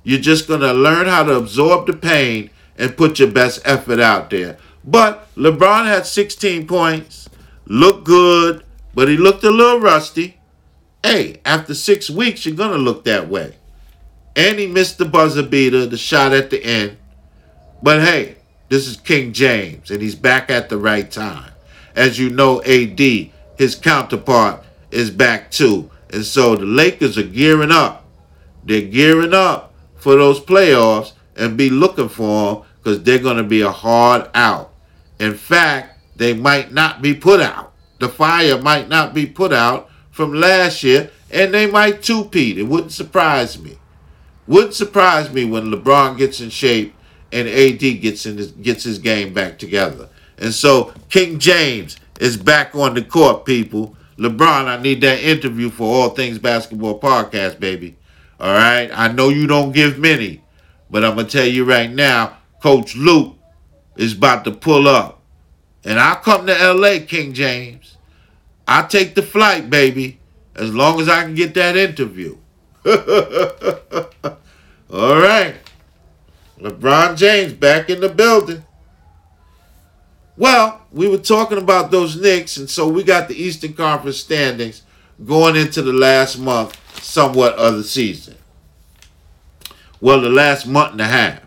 You're 0.04 0.20
just 0.20 0.48
going 0.48 0.60
to 0.60 0.72
learn 0.72 1.06
how 1.06 1.22
to 1.24 1.34
absorb 1.34 1.86
the 1.86 1.92
pain 1.92 2.50
and 2.78 2.96
put 2.96 3.18
your 3.18 3.30
best 3.30 3.60
effort 3.64 4.00
out 4.00 4.30
there. 4.30 4.56
But 4.84 5.28
LeBron 5.36 5.84
had 5.84 6.06
16 6.06 6.66
points, 6.66 7.28
looked 7.66 8.04
good, 8.04 8.64
but 8.94 9.08
he 9.08 9.16
looked 9.16 9.44
a 9.44 9.50
little 9.50 9.80
rusty. 9.80 10.38
Hey, 11.02 11.40
after 11.44 11.74
six 11.74 12.08
weeks, 12.08 12.46
you're 12.46 12.56
going 12.56 12.72
to 12.72 12.78
look 12.78 13.04
that 13.04 13.28
way. 13.28 13.56
And 14.34 14.58
he 14.58 14.66
missed 14.66 14.98
the 14.98 15.04
buzzer 15.04 15.42
beater, 15.42 15.84
the 15.86 15.98
shot 15.98 16.32
at 16.32 16.50
the 16.50 16.64
end. 16.64 16.96
But 17.82 18.02
hey, 18.02 18.36
this 18.68 18.86
is 18.86 18.96
King 18.96 19.32
James, 19.32 19.90
and 19.90 20.00
he's 20.00 20.14
back 20.14 20.50
at 20.50 20.68
the 20.68 20.78
right 20.78 21.10
time. 21.10 21.52
As 21.94 22.18
you 22.18 22.30
know, 22.30 22.62
AD, 22.62 23.00
his 23.58 23.74
counterpart, 23.74 24.61
is 24.92 25.10
back 25.10 25.50
too. 25.50 25.90
And 26.10 26.24
so 26.24 26.56
the 26.56 26.64
Lakers 26.64 27.16
are 27.18 27.22
gearing 27.22 27.72
up. 27.72 28.04
They're 28.64 28.82
gearing 28.82 29.34
up 29.34 29.74
for 29.96 30.16
those 30.16 30.40
playoffs 30.40 31.12
and 31.36 31.56
be 31.56 31.70
looking 31.70 32.08
for 32.08 32.54
them 32.54 32.64
because 32.78 33.02
they're 33.02 33.18
going 33.18 33.36
to 33.38 33.42
be 33.42 33.62
a 33.62 33.70
hard 33.70 34.28
out. 34.34 34.72
In 35.18 35.34
fact, 35.34 35.98
they 36.16 36.34
might 36.34 36.72
not 36.72 37.00
be 37.00 37.14
put 37.14 37.40
out. 37.40 37.72
The 37.98 38.08
fire 38.08 38.60
might 38.60 38.88
not 38.88 39.14
be 39.14 39.26
put 39.26 39.52
out 39.52 39.88
from 40.10 40.34
last 40.34 40.82
year, 40.82 41.10
and 41.30 41.54
they 41.54 41.70
might 41.70 42.02
two-peat. 42.02 42.58
It 42.58 42.64
wouldn't 42.64 42.92
surprise 42.92 43.60
me. 43.60 43.78
Wouldn't 44.46 44.74
surprise 44.74 45.32
me 45.32 45.44
when 45.44 45.70
LeBron 45.70 46.18
gets 46.18 46.40
in 46.40 46.50
shape 46.50 46.94
and 47.32 47.48
AD 47.48 47.78
gets 47.78 48.26
in 48.26 48.36
his, 48.36 48.52
gets 48.52 48.84
his 48.84 48.98
game 48.98 49.32
back 49.32 49.58
together. 49.58 50.08
And 50.38 50.52
so 50.52 50.92
King 51.08 51.38
James 51.38 51.96
is 52.20 52.36
back 52.36 52.74
on 52.74 52.94
the 52.94 53.02
court, 53.02 53.44
people. 53.44 53.96
LeBron, 54.22 54.66
I 54.66 54.80
need 54.80 55.00
that 55.00 55.20
interview 55.20 55.68
for 55.68 55.82
All 55.82 56.10
Things 56.10 56.38
Basketball 56.38 57.00
Podcast, 57.00 57.58
baby. 57.58 57.96
All 58.38 58.54
right. 58.54 58.88
I 58.92 59.10
know 59.10 59.30
you 59.30 59.48
don't 59.48 59.72
give 59.72 59.98
many, 59.98 60.44
but 60.88 61.04
I'm 61.04 61.16
gonna 61.16 61.28
tell 61.28 61.44
you 61.46 61.64
right 61.64 61.90
now, 61.90 62.36
Coach 62.62 62.94
Luke 62.94 63.34
is 63.96 64.12
about 64.12 64.44
to 64.44 64.52
pull 64.52 64.86
up. 64.86 65.20
And 65.84 65.98
I'll 65.98 66.16
come 66.16 66.46
to 66.46 66.72
LA, 66.72 67.04
King 67.04 67.32
James. 67.32 67.96
I'll 68.68 68.86
take 68.86 69.16
the 69.16 69.22
flight, 69.22 69.68
baby, 69.68 70.20
as 70.54 70.72
long 70.72 71.00
as 71.00 71.08
I 71.08 71.24
can 71.24 71.34
get 71.34 71.54
that 71.54 71.76
interview. 71.76 72.36
All 72.86 72.94
right. 75.18 75.56
LeBron 76.60 77.16
James 77.16 77.54
back 77.54 77.90
in 77.90 78.00
the 78.00 78.08
building. 78.08 78.64
Well, 80.36 80.82
we 80.90 81.08
were 81.08 81.18
talking 81.18 81.58
about 81.58 81.90
those 81.90 82.20
Knicks, 82.20 82.56
and 82.56 82.68
so 82.68 82.88
we 82.88 83.02
got 83.02 83.28
the 83.28 83.34
Eastern 83.34 83.74
Conference 83.74 84.16
standings 84.16 84.82
going 85.24 85.56
into 85.56 85.82
the 85.82 85.92
last 85.92 86.38
month, 86.38 86.78
somewhat 87.02 87.54
of 87.54 87.76
the 87.76 87.84
season. 87.84 88.36
Well, 90.00 90.20
the 90.20 90.30
last 90.30 90.66
month 90.66 90.92
and 90.92 91.00
a 91.00 91.06
half. 91.06 91.40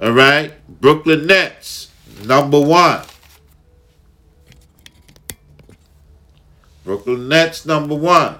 All 0.00 0.12
right. 0.12 0.52
Brooklyn 0.80 1.26
Nets, 1.26 1.90
number 2.24 2.60
one. 2.60 3.02
Brooklyn 6.84 7.28
Nets, 7.28 7.66
number 7.66 7.94
one. 7.94 8.38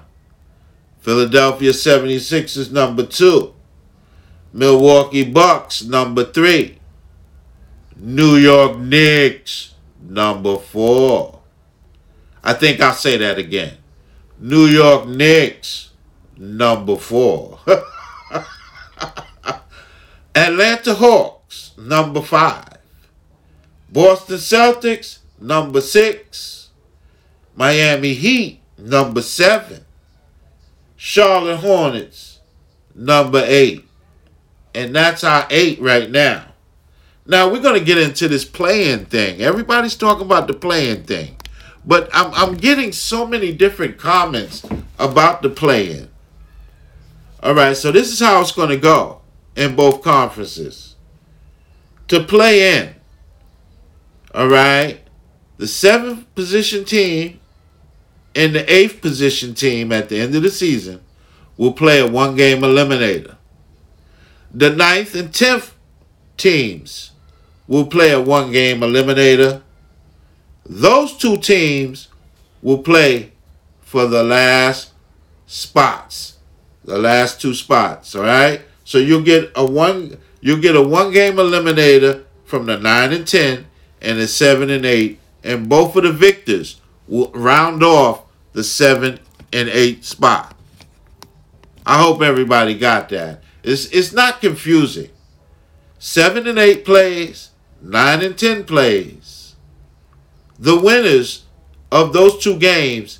Philadelphia 1.01 1.71
76ers, 1.71 2.71
number 2.71 3.05
two. 3.05 3.53
Milwaukee 4.53 5.29
Bucks, 5.29 5.83
number 5.83 6.23
three. 6.23 6.78
New 7.99 8.37
York 8.37 8.77
Knicks, 8.77 9.73
number 10.01 10.57
four. 10.57 11.41
I 12.41 12.53
think 12.53 12.79
I'll 12.79 12.93
say 12.93 13.17
that 13.17 13.37
again. 13.37 13.75
New 14.39 14.67
York 14.67 15.05
Knicks, 15.05 15.89
number 16.37 16.95
four. 16.95 17.59
Atlanta 20.33 20.93
Hawks, 20.93 21.73
number 21.77 22.21
five. 22.21 22.77
Boston 23.91 24.37
Celtics, 24.37 25.19
number 25.41 25.81
six. 25.81 26.69
Miami 27.53 28.13
Heat, 28.13 28.61
number 28.77 29.21
seven. 29.21 29.83
Charlotte 30.95 31.57
Hornets, 31.57 32.39
number 32.95 33.43
eight. 33.45 33.85
And 34.73 34.95
that's 34.95 35.25
our 35.25 35.45
eight 35.49 35.81
right 35.81 36.09
now. 36.09 36.48
Now 37.29 37.47
we're 37.47 37.61
gonna 37.61 37.79
get 37.79 37.99
into 37.99 38.27
this 38.27 38.43
play-in 38.43 39.05
thing. 39.05 39.39
Everybody's 39.39 39.95
talking 39.95 40.25
about 40.25 40.47
the 40.47 40.53
play-in 40.55 41.03
thing. 41.03 41.35
But 41.85 42.09
I'm 42.11 42.33
I'm 42.33 42.57
getting 42.57 42.91
so 42.91 43.23
many 43.23 43.53
different 43.53 43.99
comments 43.99 44.65
about 44.97 45.43
the 45.43 45.49
play-in. 45.51 46.09
All 47.43 47.53
right, 47.53 47.77
so 47.77 47.91
this 47.91 48.11
is 48.11 48.19
how 48.19 48.41
it's 48.41 48.51
gonna 48.51 48.77
go 48.77 49.21
in 49.55 49.75
both 49.75 50.01
conferences. 50.01 50.95
To 52.07 52.23
play 52.23 52.79
in. 52.79 52.95
All 54.33 54.47
right. 54.47 54.99
The 55.57 55.67
seventh 55.67 56.33
position 56.33 56.83
team 56.83 57.39
and 58.33 58.55
the 58.55 58.73
eighth 58.73 59.01
position 59.01 59.53
team 59.53 59.91
at 59.91 60.09
the 60.09 60.19
end 60.19 60.33
of 60.33 60.41
the 60.41 60.49
season 60.49 61.01
will 61.57 61.73
play 61.73 61.99
a 61.99 62.07
one 62.07 62.35
game 62.35 62.61
eliminator. 62.61 63.35
The 64.51 64.71
ninth 64.71 65.13
and 65.13 65.31
tenth 65.31 65.75
teams 66.35 67.11
will 67.69 67.85
play 67.85 68.11
a 68.11 68.19
one 68.19 68.51
game 68.51 68.79
eliminator. 68.79 69.61
Those 70.65 71.15
two 71.15 71.37
teams 71.37 72.09
will 72.63 72.79
play 72.79 73.31
for 73.79 74.07
the 74.07 74.23
last 74.23 74.91
spots. 75.45 76.39
The 76.83 76.97
last 76.97 77.39
two 77.39 77.53
spots, 77.53 78.15
all 78.15 78.23
right? 78.23 78.61
So 78.83 78.97
you'll 78.97 79.21
get 79.21 79.51
a 79.55 79.63
one 79.63 80.17
you'll 80.41 80.59
get 80.59 80.75
a 80.75 80.81
one 80.81 81.11
game 81.11 81.35
eliminator 81.35 82.25
from 82.43 82.65
the 82.65 82.79
9 82.79 83.13
and 83.13 83.27
10 83.27 83.67
and 84.01 84.19
the 84.19 84.27
7 84.27 84.71
and 84.71 84.85
8 84.85 85.19
and 85.43 85.69
both 85.69 85.95
of 85.95 86.03
the 86.03 86.11
victors 86.11 86.81
will 87.07 87.29
round 87.35 87.83
off 87.83 88.23
the 88.53 88.63
7 88.63 89.19
and 89.53 89.69
8 89.69 90.03
spot. 90.03 90.55
I 91.85 92.01
hope 92.01 92.23
everybody 92.23 92.75
got 92.77 93.09
that. 93.09 93.43
It's 93.61 93.85
it's 93.87 94.11
not 94.11 94.41
confusing. 94.41 95.11
7 95.99 96.47
and 96.47 96.57
8 96.57 96.85
plays, 96.85 97.48
9 97.81 98.23
and 98.23 98.37
10 98.37 98.65
plays. 98.65 99.55
The 100.57 100.77
winners 100.77 101.45
of 101.91 102.13
those 102.13 102.41
two 102.43 102.57
games 102.57 103.19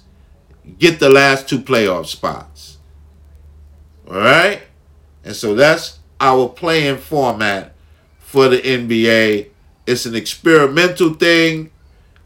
get 0.77 0.99
the 0.99 1.09
last 1.09 1.47
two 1.47 1.59
playoff 1.59 2.05
spots. 2.07 2.77
All 4.07 4.17
right? 4.17 4.61
And 5.23 5.35
so 5.35 5.55
that's 5.55 5.99
our 6.19 6.49
play-in 6.49 6.97
format 6.97 7.73
for 8.19 8.47
the 8.49 8.57
NBA. 8.57 9.49
It's 9.87 10.05
an 10.05 10.15
experimental 10.15 11.13
thing. 11.13 11.71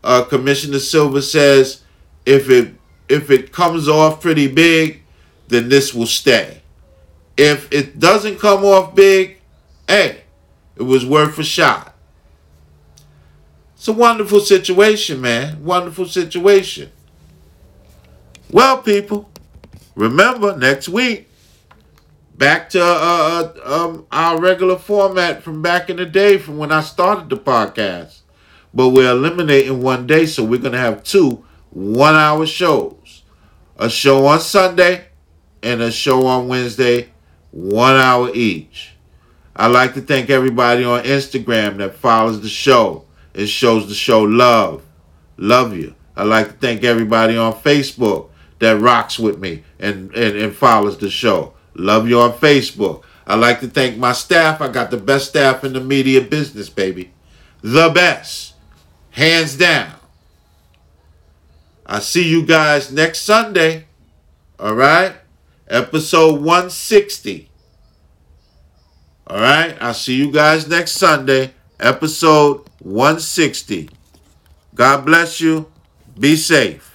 Uh, 0.04 0.24
Commissioner 0.24 0.80
Silver 0.80 1.22
says 1.22 1.84
if 2.26 2.50
it 2.50 2.74
if 3.10 3.30
it 3.30 3.52
comes 3.52 3.88
off 3.88 4.22
pretty 4.22 4.48
big, 4.48 5.02
then 5.48 5.70
this 5.70 5.94
will 5.94 6.08
stay. 6.08 6.62
If 7.38 7.72
it 7.72 8.00
doesn't 8.00 8.40
come 8.40 8.64
off 8.64 8.96
big, 8.96 9.40
hey, 9.88 10.22
it 10.76 10.84
was 10.84 11.06
worth 11.06 11.38
a 11.38 11.44
shot. 11.44 11.93
It's 13.84 13.90
a 13.90 13.92
wonderful 13.92 14.40
situation, 14.40 15.20
man. 15.20 15.62
Wonderful 15.62 16.06
situation. 16.06 16.90
Well, 18.50 18.82
people, 18.82 19.30
remember 19.94 20.56
next 20.56 20.88
week 20.88 21.28
back 22.38 22.70
to 22.70 22.82
uh, 22.82 23.52
uh, 23.58 23.60
um, 23.66 24.08
our 24.10 24.40
regular 24.40 24.78
format 24.78 25.44
from 25.44 25.62
back 25.62 25.90
in 25.90 25.98
the 25.98 26.06
day 26.06 26.38
from 26.38 26.58
when 26.58 26.72
I 26.72 26.80
started 26.80 27.28
the 27.28 27.36
podcast. 27.36 28.22
but 28.74 28.92
we're 28.92 29.12
eliminating 29.12 29.82
one 29.82 30.08
day, 30.08 30.28
so 30.28 30.46
we're 30.46 30.62
going 30.62 30.72
to 30.72 30.78
have 30.78 31.04
two 31.04 31.44
one 31.72 32.16
hour 32.16 32.46
shows 32.46 33.24
a 33.76 33.90
show 33.90 34.26
on 34.28 34.40
Sunday 34.40 35.08
and 35.62 35.82
a 35.82 35.92
show 35.92 36.26
on 36.26 36.48
Wednesday, 36.48 37.10
one 37.52 37.98
hour 37.98 38.32
each. 38.34 38.94
I'd 39.54 39.74
like 39.74 39.94
to 39.96 40.02
thank 40.02 40.30
everybody 40.30 40.86
on 40.86 41.04
Instagram 41.04 41.80
that 41.80 41.98
follows 41.98 42.40
the 42.40 42.48
show 42.48 43.04
and 43.34 43.48
shows 43.48 43.88
the 43.88 43.96
show 43.96 44.22
love. 44.22 44.84
Love 45.38 45.76
you. 45.76 45.96
I'd 46.16 46.24
like 46.24 46.48
to 46.48 46.54
thank 46.54 46.84
everybody 46.84 47.36
on 47.36 47.54
Facebook 47.54 48.30
that 48.60 48.80
rocks 48.80 49.18
with 49.18 49.40
me 49.40 49.64
and, 49.80 50.14
and, 50.14 50.38
and 50.38 50.56
follows 50.56 50.98
the 50.98 51.10
show. 51.10 51.54
Love 51.76 52.08
you 52.08 52.20
on 52.20 52.34
Facebook. 52.34 53.04
I'd 53.26 53.40
like 53.40 53.60
to 53.62 53.68
thank 53.68 53.98
my 53.98 54.12
staff. 54.12 54.62
I 54.62 54.68
got 54.68 54.92
the 54.92 54.98
best 54.98 55.30
staff 55.30 55.64
in 55.64 55.74
the 55.74 55.80
media 55.80 56.22
business, 56.22 56.70
baby. 56.70 57.12
The 57.62 57.90
best. 57.90 58.54
Hands 59.12 59.56
down. 59.56 59.94
I 61.86 62.00
see 62.00 62.28
you 62.28 62.46
guys 62.46 62.92
next 62.92 63.22
Sunday. 63.22 63.86
All 64.60 64.76
right? 64.76 65.14
Episode 65.68 66.42
160. 66.42 67.50
All 69.28 69.40
right? 69.40 69.76
I'll 69.82 69.94
see 69.94 70.16
you 70.16 70.32
guys 70.32 70.68
next 70.68 70.94
Sunday. 70.94 71.54
Episode 71.84 72.62
160. 72.80 73.90
God 74.74 75.06
bless 75.06 75.42
you. 75.42 75.70
Be 76.18 76.38
safe. 76.38 76.93